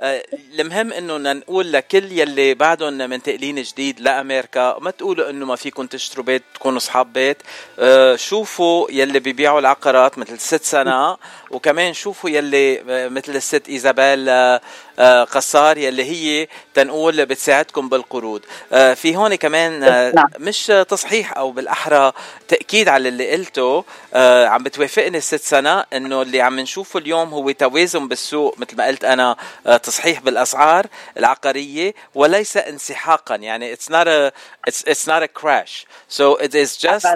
آه 0.00 0.22
المهم 0.58 0.92
إنه 0.92 1.32
نقول 1.32 1.72
لكل 1.72 2.12
يلي 2.18 2.54
بعدهم 2.54 2.92
منتقلين 2.92 3.62
جديد 3.62 4.00
لأمريكا 4.00 4.78
ما 4.80 4.90
تقولوا 4.90 5.30
إنه 5.30 5.46
ما 5.46 5.56
فيكم 5.56 5.86
تشتروا 5.86 6.24
بيت 6.24 6.42
تكونوا 6.54 6.78
أصحاب 6.78 7.12
بيت. 7.12 7.42
آه 7.78 8.16
شوفوا 8.16 8.86
يلي 8.90 9.18
بيبيعوا 9.18 9.60
العقارات 9.60 10.18
مثل 10.18 10.38
ست 10.38 10.64
سنة 10.64 11.16
وكمان 11.50 11.92
شوفوا 11.92 12.30
يلي 12.30 12.80
آه، 12.90 13.08
مثل 13.08 13.36
الست 13.36 13.68
إيزابيل 13.68 14.28
آه 14.28 14.60
آه 14.98 15.24
قصار 15.24 15.78
يلي 15.78 16.04
هي 16.04 16.48
تنقول 16.74 17.26
بتساعدكم 17.26 17.88
بالقروض. 17.88 18.42
آه 18.72 18.94
في 18.94 19.16
هون 19.16 19.34
كمان 19.34 19.82
آه 19.82 20.10
نعم. 20.10 20.28
مش 20.38 20.66
تصحيح 20.66 21.36
أو 21.36 21.50
بالأحرى 21.50 22.12
تأكيد 22.48 22.88
على 22.88 23.08
اللي 23.08 23.30
قلته. 23.32 23.84
آه 24.14 24.51
عم 24.52 24.62
بتوافقني 24.62 25.18
الست 25.18 25.40
سنة 25.40 25.84
إنه 25.92 26.22
اللي 26.22 26.40
عم 26.40 26.60
نشوفه 26.60 26.98
اليوم 26.98 27.34
هو 27.34 27.50
توازن 27.50 28.08
بالسوق 28.08 28.58
مثل 28.58 28.76
ما 28.76 28.86
قلت 28.86 29.04
أنا 29.04 29.36
آه، 29.66 29.76
تصحيح 29.76 30.20
بالأسعار 30.20 30.86
العقارية 31.16 31.94
وليس 32.14 32.56
انسحاقا. 32.56 33.36
يعني 33.36 33.76
it's 33.76 33.88
not 33.88 34.06
a 34.06 34.32
it's, 34.70 34.82
it's 34.82 35.06
not 35.06 35.22
a 35.22 35.28
crash. 35.28 35.86
So 36.08 36.36
it 36.36 36.54
is 36.54 36.76
just 36.76 37.06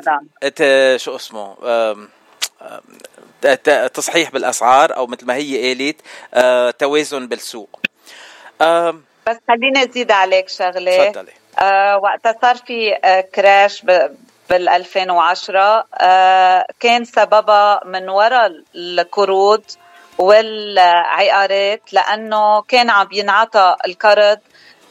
it, 0.45 0.61
uh, 0.61 0.97
شو 0.97 1.17
اسمه؟ 1.17 1.57
تصحيح 3.95 4.31
بالأسعار 4.31 4.97
أو 4.97 5.07
مثل 5.07 5.27
ما 5.27 5.35
هي 5.35 5.69
قالت 5.69 6.01
uh, 6.01 6.77
توازن 6.79 7.29
بالسوق. 7.29 7.81
بس 9.27 9.37
خليني 9.49 9.91
أزيد 9.91 10.11
عليك 10.11 10.49
شغلة. 10.49 11.11
تفضلي. 11.11 11.33
آه 11.59 11.99
وقتها 11.99 12.39
صار 12.43 12.57
في 12.57 12.95
آه 13.05 13.21
كراش 13.21 13.87
بال 14.51 14.69
2010 14.69 15.87
آه، 15.95 16.67
كان 16.81 17.05
سببها 17.05 17.81
من 17.85 18.09
وراء 18.09 18.63
القروض 18.75 19.65
والعقارات 20.19 21.93
لأنه 21.93 22.63
كان 22.63 22.91
عم 22.91 23.09
ينعطى 23.13 23.77
القرض 23.87 24.39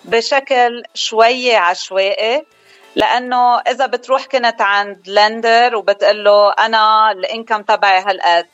بشكل 0.06 0.84
شوي 0.94 1.56
عشوائي 1.56 2.46
لأنه 2.96 3.60
إذا 3.60 3.86
بتروح 3.86 4.26
كنت 4.26 4.62
عند 4.62 5.10
lender 5.10 5.75
وبتقول 5.76 6.24
له 6.24 6.54
أنا 6.54 7.12
ال 7.12 7.19
income 7.19 7.62
تبعي 7.62 8.00
هالقد. 8.00 8.48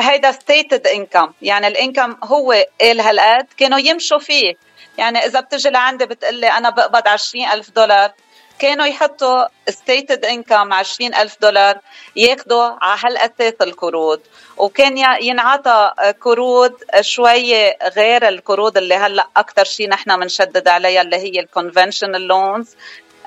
هيدا 0.00 0.32
stated 0.32 0.86
income 0.86 1.32
يعني 1.42 1.66
الإنكم 1.66 2.16
هو 2.24 2.64
قال 2.80 3.00
هالقد 3.00 3.46
كانوا 3.56 3.78
يمشوا 3.78 4.18
فيه. 4.18 4.54
يعني 4.98 5.18
إذا 5.18 5.40
بتجي 5.40 5.70
لعندي 5.70 6.06
بتقلي 6.06 6.52
أنا 6.52 6.70
بقبض 6.70 7.08
20000 7.08 7.70
دولار. 7.70 8.12
كانوا 8.58 8.86
يحطوا 8.86 9.44
stated 9.68 10.24
income 10.24 10.72
20000 10.72 11.36
دولار 11.40 11.78
ياخذوا 12.16 12.70
على 12.84 13.00
هالاساس 13.04 13.54
القروض. 13.60 14.20
وكان 14.56 14.98
ينعطى 15.22 15.90
قروض 16.20 16.72
شوي 17.00 17.70
غير 17.96 18.28
القروض 18.28 18.76
اللي 18.78 18.94
هلأ 18.94 19.26
أكثر 19.36 19.64
شيء 19.64 19.88
نحن 19.88 20.20
بنشدد 20.20 20.68
عليها 20.68 21.02
اللي 21.02 21.16
هي 21.16 21.40
ال 21.40 21.46
conventional 21.46 22.22
loans 22.22 22.76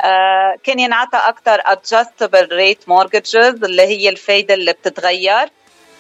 آه، 0.04 0.56
كان 0.64 0.80
ينعطى 0.80 1.18
أكثر 1.18 1.62
adjustable 1.62 2.48
rate 2.50 2.86
mortgages 2.94 3.64
اللي 3.64 3.82
هي 3.82 4.10
الفايدة 4.10 4.54
اللي 4.54 4.74
بتتغير 4.74 5.50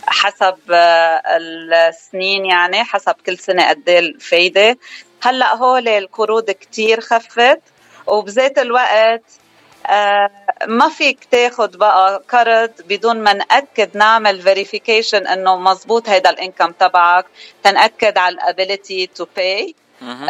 حسب 0.07 0.57
آه، 0.71 1.21
السنين 1.37 2.45
يعني 2.45 2.83
حسب 2.83 3.15
كل 3.25 3.37
سنة 3.37 3.69
قد 3.69 3.89
إيه 3.89 3.99
الفايدة. 3.99 4.77
هلأ 5.21 5.55
هول 5.55 5.87
القروض 5.87 6.51
كتير 6.51 7.01
خفت. 7.01 7.59
وبذات 8.07 8.59
الوقت 8.59 9.23
آه 9.87 10.29
ما 10.67 10.89
فيك 10.89 11.23
تاخد 11.31 11.77
بقى 11.77 12.23
قرض 12.29 12.71
بدون 12.89 13.19
ما 13.23 13.33
نأكد 13.33 13.97
نعمل 13.97 14.41
verification 14.41 15.27
إنه 15.27 15.57
مزبوط 15.57 16.09
هيدا 16.09 16.29
ال 16.29 16.35
income 16.35 16.71
تبعك 16.71 17.25
تنأكد 17.63 18.17
على 18.17 18.33
ال 18.33 18.43
ability 18.43 19.07
to 19.07 19.25
pay 19.35 19.75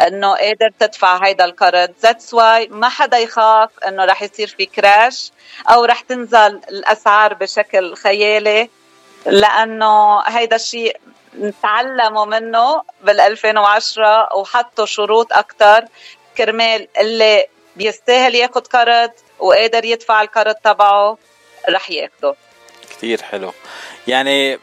إنه 0.06 0.34
قادر 0.36 0.70
تدفع 0.80 1.26
هيدا 1.26 1.44
القرض 1.44 1.90
that's 2.02 2.34
why 2.34 2.68
ما 2.68 2.88
حدا 2.88 3.18
يخاف 3.18 3.70
إنه 3.88 4.04
رح 4.04 4.22
يصير 4.22 4.46
في 4.48 4.66
crash 4.66 5.30
أو 5.70 5.84
رح 5.84 6.00
تنزل 6.00 6.60
الأسعار 6.70 7.34
بشكل 7.34 7.94
خيالي 7.96 8.68
لأنه 9.26 10.20
هيدا 10.20 10.56
الشيء 10.56 10.96
تعلموا 11.62 12.24
منه 12.24 12.82
بال 13.04 13.20
2010 13.20 14.36
وحطوا 14.36 14.86
شروط 14.86 15.32
أكثر 15.32 15.84
كرمال 16.36 16.88
اللي 17.00 17.46
بيستاهل 17.76 18.34
ياخذ 18.34 18.60
قرض 18.60 19.10
وقادر 19.38 19.84
يدفع 19.84 20.22
القرض 20.22 20.54
تبعه 20.54 21.18
رح 21.68 21.90
ياخده. 21.90 22.34
كثير 22.90 23.22
حلو. 23.22 23.52
يعني 24.08 24.58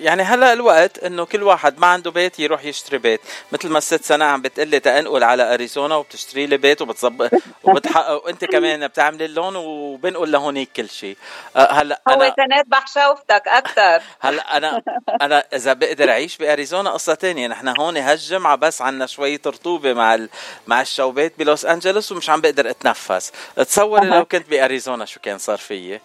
يعني 0.00 0.22
هلا 0.22 0.52
الوقت 0.52 0.98
إنه 0.98 1.24
كل 1.24 1.42
واحد 1.42 1.78
ما 1.78 1.86
عنده 1.86 2.10
بيت 2.10 2.40
يروح 2.40 2.64
يشتري 2.64 2.98
بيت. 2.98 3.20
مثل 3.52 3.68
ما 3.68 3.78
الست 3.78 4.04
سنة 4.04 4.24
عم 4.24 4.42
بتقلي 4.42 4.80
تنقل 4.80 5.24
على 5.24 5.54
أريزونا 5.54 5.96
وبتشتري 5.96 6.46
لي 6.46 6.56
بيت 6.56 6.82
وبتظبط 6.82 7.30
وبتحقق 7.64 8.24
وأنت 8.24 8.44
كمان 8.44 8.86
بتعملي 8.86 9.24
اللون 9.24 9.56
وبنقل 9.56 10.30
لهونيك 10.30 10.68
كل 10.76 10.88
شيء 10.88 11.16
أه، 11.56 11.72
هلا 11.72 12.00
هو 12.08 12.14
أنا 12.14 12.28
تنات 12.28 12.66
بحشوفتك 12.66 13.42
أكثر 13.48 14.02
هلا 14.26 14.56
أنا 14.56 14.82
أنا 15.22 15.44
إذا 15.54 15.72
بقدر 15.72 16.10
أعيش 16.10 16.36
بأريزونا 16.36 16.90
قصة 16.90 17.14
ثانية 17.14 17.48
نحن 17.48 17.68
هون 17.68 17.96
هالجمعة 17.96 18.56
بس 18.56 18.82
عنا 18.82 19.06
شوية 19.06 19.40
رطوبة 19.46 19.92
مع 19.92 20.14
ال... 20.14 20.28
مع 20.66 20.80
الشوبات 20.80 21.32
بلوس 21.38 21.64
أنجلوس 21.64 22.12
ومش 22.12 22.30
عم 22.30 22.40
بقدر 22.40 22.70
أتنفس. 22.70 23.32
تصوري 23.56 24.06
لو 24.08 24.24
كنت 24.24 24.50
بأريزونا 24.50 25.04
شو 25.04 25.20
كان 25.20 25.38
صار 25.38 25.58
فيي؟ 25.58 26.00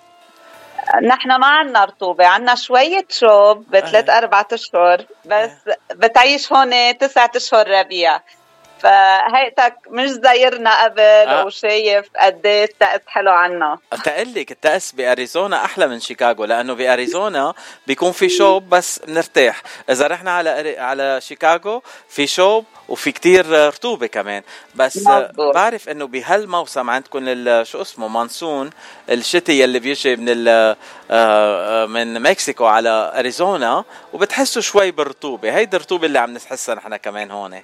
نحن 1.04 1.36
ما 1.36 1.48
عنا 1.48 1.86
رطوبة 1.86 2.28
عنا 2.28 2.56
شوية 2.56 3.06
شوب 3.10 3.66
بثلاث. 3.70 4.10
أربعة 4.10 4.48
أشهر 4.54 5.06
بس. 5.26 5.52
بتعيش 5.96 6.54
هون 6.54 6.98
تسعة 6.98 7.32
أشهر 7.36 7.68
ربيع 7.68 8.20
فهيئتك 8.84 9.76
مش 9.90 10.10
زايرنا 10.10 10.84
قبل 10.84 11.00
أه. 11.00 11.46
وشايف 11.46 12.06
قد 12.22 12.46
إيه 12.46 12.64
التأس 12.64 13.02
حلو 13.08 13.32
عنا. 13.32 13.78
تقلك 14.04 14.52
التأس 14.52 14.92
بأريزونا 14.92 15.66
أحلى 15.66 15.88
من 15.88 16.00
شيكاغو 16.00 16.46
لأنه 16.46 16.74
بأريزونا 16.74 17.54
بيكون 17.88 18.12
في 18.12 18.30
شوب 18.30 18.70
بس 18.70 19.00
بنرتاح 19.00 19.62
إذا 19.90 20.08
رحنا 20.08 20.32
على 20.32 20.80
على 20.80 21.22
شيكاغو 21.22 21.84
في 22.10 22.28
شوب 22.28 22.66
وفي 22.90 23.12
كتير 23.12 23.50
رطوبة 23.50 24.08
كمان. 24.08 24.44
بس 24.76 24.98
مزبوط. 24.98 25.56
بعرف 25.56 25.90
إنه 25.90 26.08
بهالموسم 26.08 26.90
عندكم 26.90 27.64
شو 27.64 27.82
اسمه 27.82 28.08
مانسون 28.08 28.70
الشتي 29.10 29.64
اللي 29.64 29.80
بيجي 29.80 30.16
من 30.16 30.48
آه، 30.48 30.78
آه، 31.12 31.86
من 31.86 32.22
مكسيكو 32.22 32.66
على 32.66 33.14
أريزونا 33.16 33.84
وبتحسوا 34.14 34.62
شوي 34.62 34.92
بالرطوبة. 34.92 35.56
هيدي 35.56 35.78
الرطوبة 35.78 36.06
اللي 36.08 36.20
عم 36.20 36.34
نحسها 36.34 36.76
نحن 36.76 36.96
كمان 36.96 37.32
هون. 37.32 37.62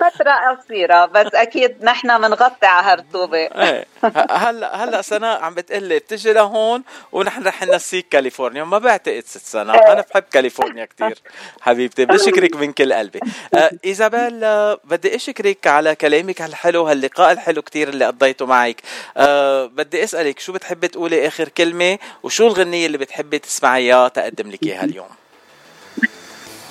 فترة 0.00 0.32
قصيرة 0.56 1.06
بس 1.06 1.34
أكيد 1.34 1.84
نحن 1.84 2.18
بنغطي 2.18 2.66
على 2.66 2.86
هالرطوبة 2.86 3.38
إيه. 3.38 3.86
هلا 4.30 4.84
هلا 4.84 5.02
سناء 5.02 5.42
عم 5.42 5.54
بتقلي 5.54 5.98
بتجي 5.98 6.32
لهون 6.32 6.82
ونحن 7.12 7.42
رح 7.46 7.62
ننسيك 7.62 8.08
كاليفورنيا. 8.08 8.64
ما 8.64 8.78
بعتقد 8.78 9.22
ست 9.26 9.46
سناء. 9.46 9.92
أنا 9.92 10.04
بحب 10.10 10.22
كاليفورنيا 10.22 10.84
كثير 10.84 11.18
حبيبتي. 11.60 12.04
بشكرك 12.04 12.56
من 12.62 12.72
كل 12.72 12.92
قلبي. 12.92 13.20
آه 13.54 13.70
إيزابيل 13.84 14.44
آه 14.44 14.78
بدي 14.84 15.16
أشكرك 15.16 15.66
على 15.66 15.94
كلامك 15.94 16.42
الحلو 16.42 16.86
هاللقاء 16.86 17.32
الحلو 17.32 17.62
كثير 17.62 17.88
اللي 17.88 18.04
قضيته 18.06 18.46
معك. 18.46 18.80
آه 19.16 19.66
بدي 19.66 20.04
أسألك 20.04 20.38
شو 20.40 20.52
بتحبي 20.52 20.88
تقولي 20.88 21.26
آخر 21.26 21.48
كلمة 21.48 21.98
وشو 22.22 22.46
الغنية 22.46 22.86
اللي 22.86 22.98
بتحبي 22.98 23.38
تسمعيها 23.38 24.08
تقدم 24.08 24.50
لك 24.50 24.62
إياها 24.62 24.84
اليوم؟ 24.84 25.08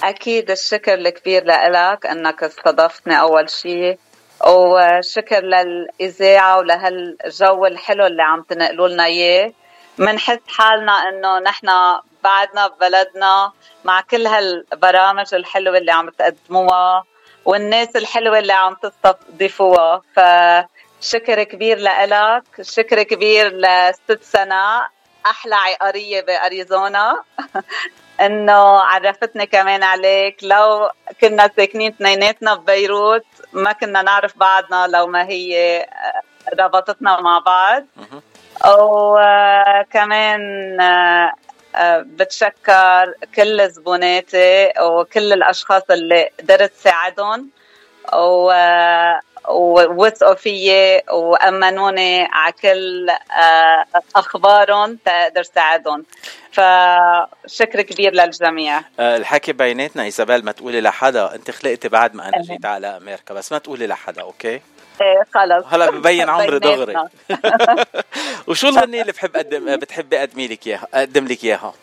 أكيد 0.09 0.51
الشكر 0.51 0.93
الكبير 0.93 1.43
لك 1.45 2.05
أنك 2.05 2.43
استضفتني 2.43 3.19
أول 3.19 3.49
شيء 3.49 3.97
وشكر 4.47 5.41
للإذاعة 5.43 6.57
ولهالجو 6.57 7.65
الحلو 7.65 8.05
اللي 8.05 8.23
عم 8.23 8.41
تنقلوا 8.41 8.87
لنا 8.87 9.05
إياه. 9.05 9.53
منحس 9.97 10.39
حالنا 10.47 10.91
إنه 10.91 11.39
نحن 11.39 11.67
بعدنا 12.23 12.67
ببلدنا 12.67 13.51
مع 13.83 14.01
كل 14.01 14.27
هالبرامج 14.27 15.33
الحلوة 15.33 15.77
اللي 15.77 15.91
عم 15.91 16.09
تقدموها 16.09 17.03
والناس 17.45 17.95
الحلوة 17.95 18.39
اللي 18.39 18.53
عم 18.53 18.75
تستضيفوها. 18.83 20.01
فشكر 20.15 21.43
كبير 21.43 21.77
لك 21.77 22.43
شكر 22.61 23.03
كبير 23.03 23.53
لست 23.55 24.19
سناء. 24.21 24.87
أحلى 25.25 25.55
عقارية 25.55 26.21
بأريزونا. 26.21 27.23
إنه 28.21 28.79
عرفتني 28.79 29.45
كمان 29.45 29.83
عليك. 29.83 30.37
لو 30.43 30.89
كنا 31.21 31.49
ساكنين 31.57 31.91
اثنيناتنا 31.91 32.53
ببيروت 32.55 33.25
ما 33.53 33.71
كنا 33.71 34.01
نعرف 34.01 34.37
بعضنا 34.37 34.87
لو 34.87 35.07
ما 35.07 35.27
هي 35.27 35.81
آه، 35.81 36.63
ربطتنا 36.63 37.21
مع 37.21 37.39
بعض. 37.39 37.85
وكمان 38.67 40.41
آه، 40.81 41.33
آه، 41.75 42.03
بتشكر 42.07 43.13
كل 43.35 43.69
زبوناتي 43.69 44.73
وكل 44.81 45.33
الأشخاص 45.33 45.83
اللي 45.91 46.29
قدرت 46.39 46.73
ساعدهم 46.73 47.49
ووثقوا 48.13 49.32
فيي 50.37 51.01
وأمنوني 51.11 52.23
على 52.31 52.53
كل 52.61 53.09
أخبارهم 54.15 54.97
تقدر 55.05 55.43
ساعدهم 55.43 56.05
فشكر 56.51 57.81
كبير 57.81 58.13
للجميع. 58.13 58.81
آه، 58.99 59.17
الحكي 59.17 59.53
بيناتنا 59.53 60.03
إيزابيل 60.03 60.45
ما 60.45 60.51
تقولي 60.51 60.81
لحدا. 60.81 61.35
أنت 61.35 61.51
خلقتي 61.51 61.89
بعد 61.89 62.15
ما 62.15 62.27
أنا 62.27 62.41
جيت 62.41 62.65
على 62.65 62.87
أمريكا 62.87 63.33
بس 63.33 63.51
ما 63.51 63.57
تقولي 63.57 63.87
لحدا 63.87 64.21
okay؟ 64.21 64.61
إيه 65.01 65.23
خلص. 65.33 65.65
هلا 65.67 65.89
ببين 65.91 66.29
عمري 66.29 66.59
دغري. 66.59 66.95
وشو 68.47 68.67
الغنية 68.67 69.01
اللي 69.01 69.11
بحب 69.11 69.35
اقدم 69.35 69.75
بتحبي 69.75 70.19
اقدم 70.19 70.41
لك 70.41 70.67
إياها؟ 70.67 70.87
أقدم 70.93 71.25
لك 71.25 71.43
إياها. 71.43 71.73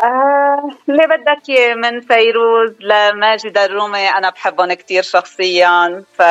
آه، 0.00 0.70
اللي 0.88 1.06
بدك 1.06 1.48
إياه 1.48 1.74
من 1.74 2.00
فيروز 2.00 2.70
لماجد 2.80 3.58
الرومي. 3.58 4.08
أنا 4.08 4.30
بحبهم 4.30 4.72
كثير 4.72 5.02
شخصيا 5.02 6.04
ف 6.18 6.22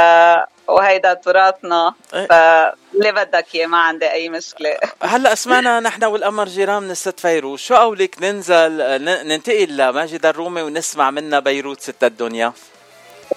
وهيدا 0.67 1.13
تراثنا 1.13 1.93
إيه. 2.13 2.27
فاللي 2.27 3.11
بدك 3.11 3.45
إياه 3.55 3.67
ما 3.67 3.77
عندي 3.77 4.11
أي 4.11 4.29
مشكلة. 4.29 4.77
هلأ 5.01 5.35
سمعنا 5.35 5.79
نحن 5.79 6.03
والقمر 6.03 6.45
جيران 6.45 6.83
من 6.83 6.91
الست 6.91 7.19
فيروز. 7.19 7.59
شو 7.59 7.75
قولك 7.75 8.15
ننزل 8.21 9.03
ننتقل 9.27 9.77
لماجد 9.77 10.25
الرومي 10.25 10.61
ونسمع 10.61 11.11
منها 11.11 11.39
بيروت 11.39 11.81
ست 11.81 12.03
الدنيا. 12.03 12.53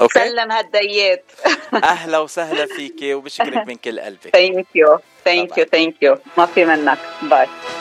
okay؟ 0.00 0.18
سلم 0.18 0.52
هالديات. 0.52 1.24
أهلا 1.84 2.18
وسهلا 2.18 2.66
فيكي 2.66 3.14
وبشكرك 3.14 3.66
من 3.66 3.74
كل 3.76 4.00
قلبي 4.00 4.30
thank 4.30 4.66
you 4.74 4.98
thank 5.24 5.58
you 5.58 5.64
thank 5.64 6.02
you 6.02 6.16
ما 6.38 6.46
في 6.46 6.64
منك. 6.64 6.98
bye 7.22 7.46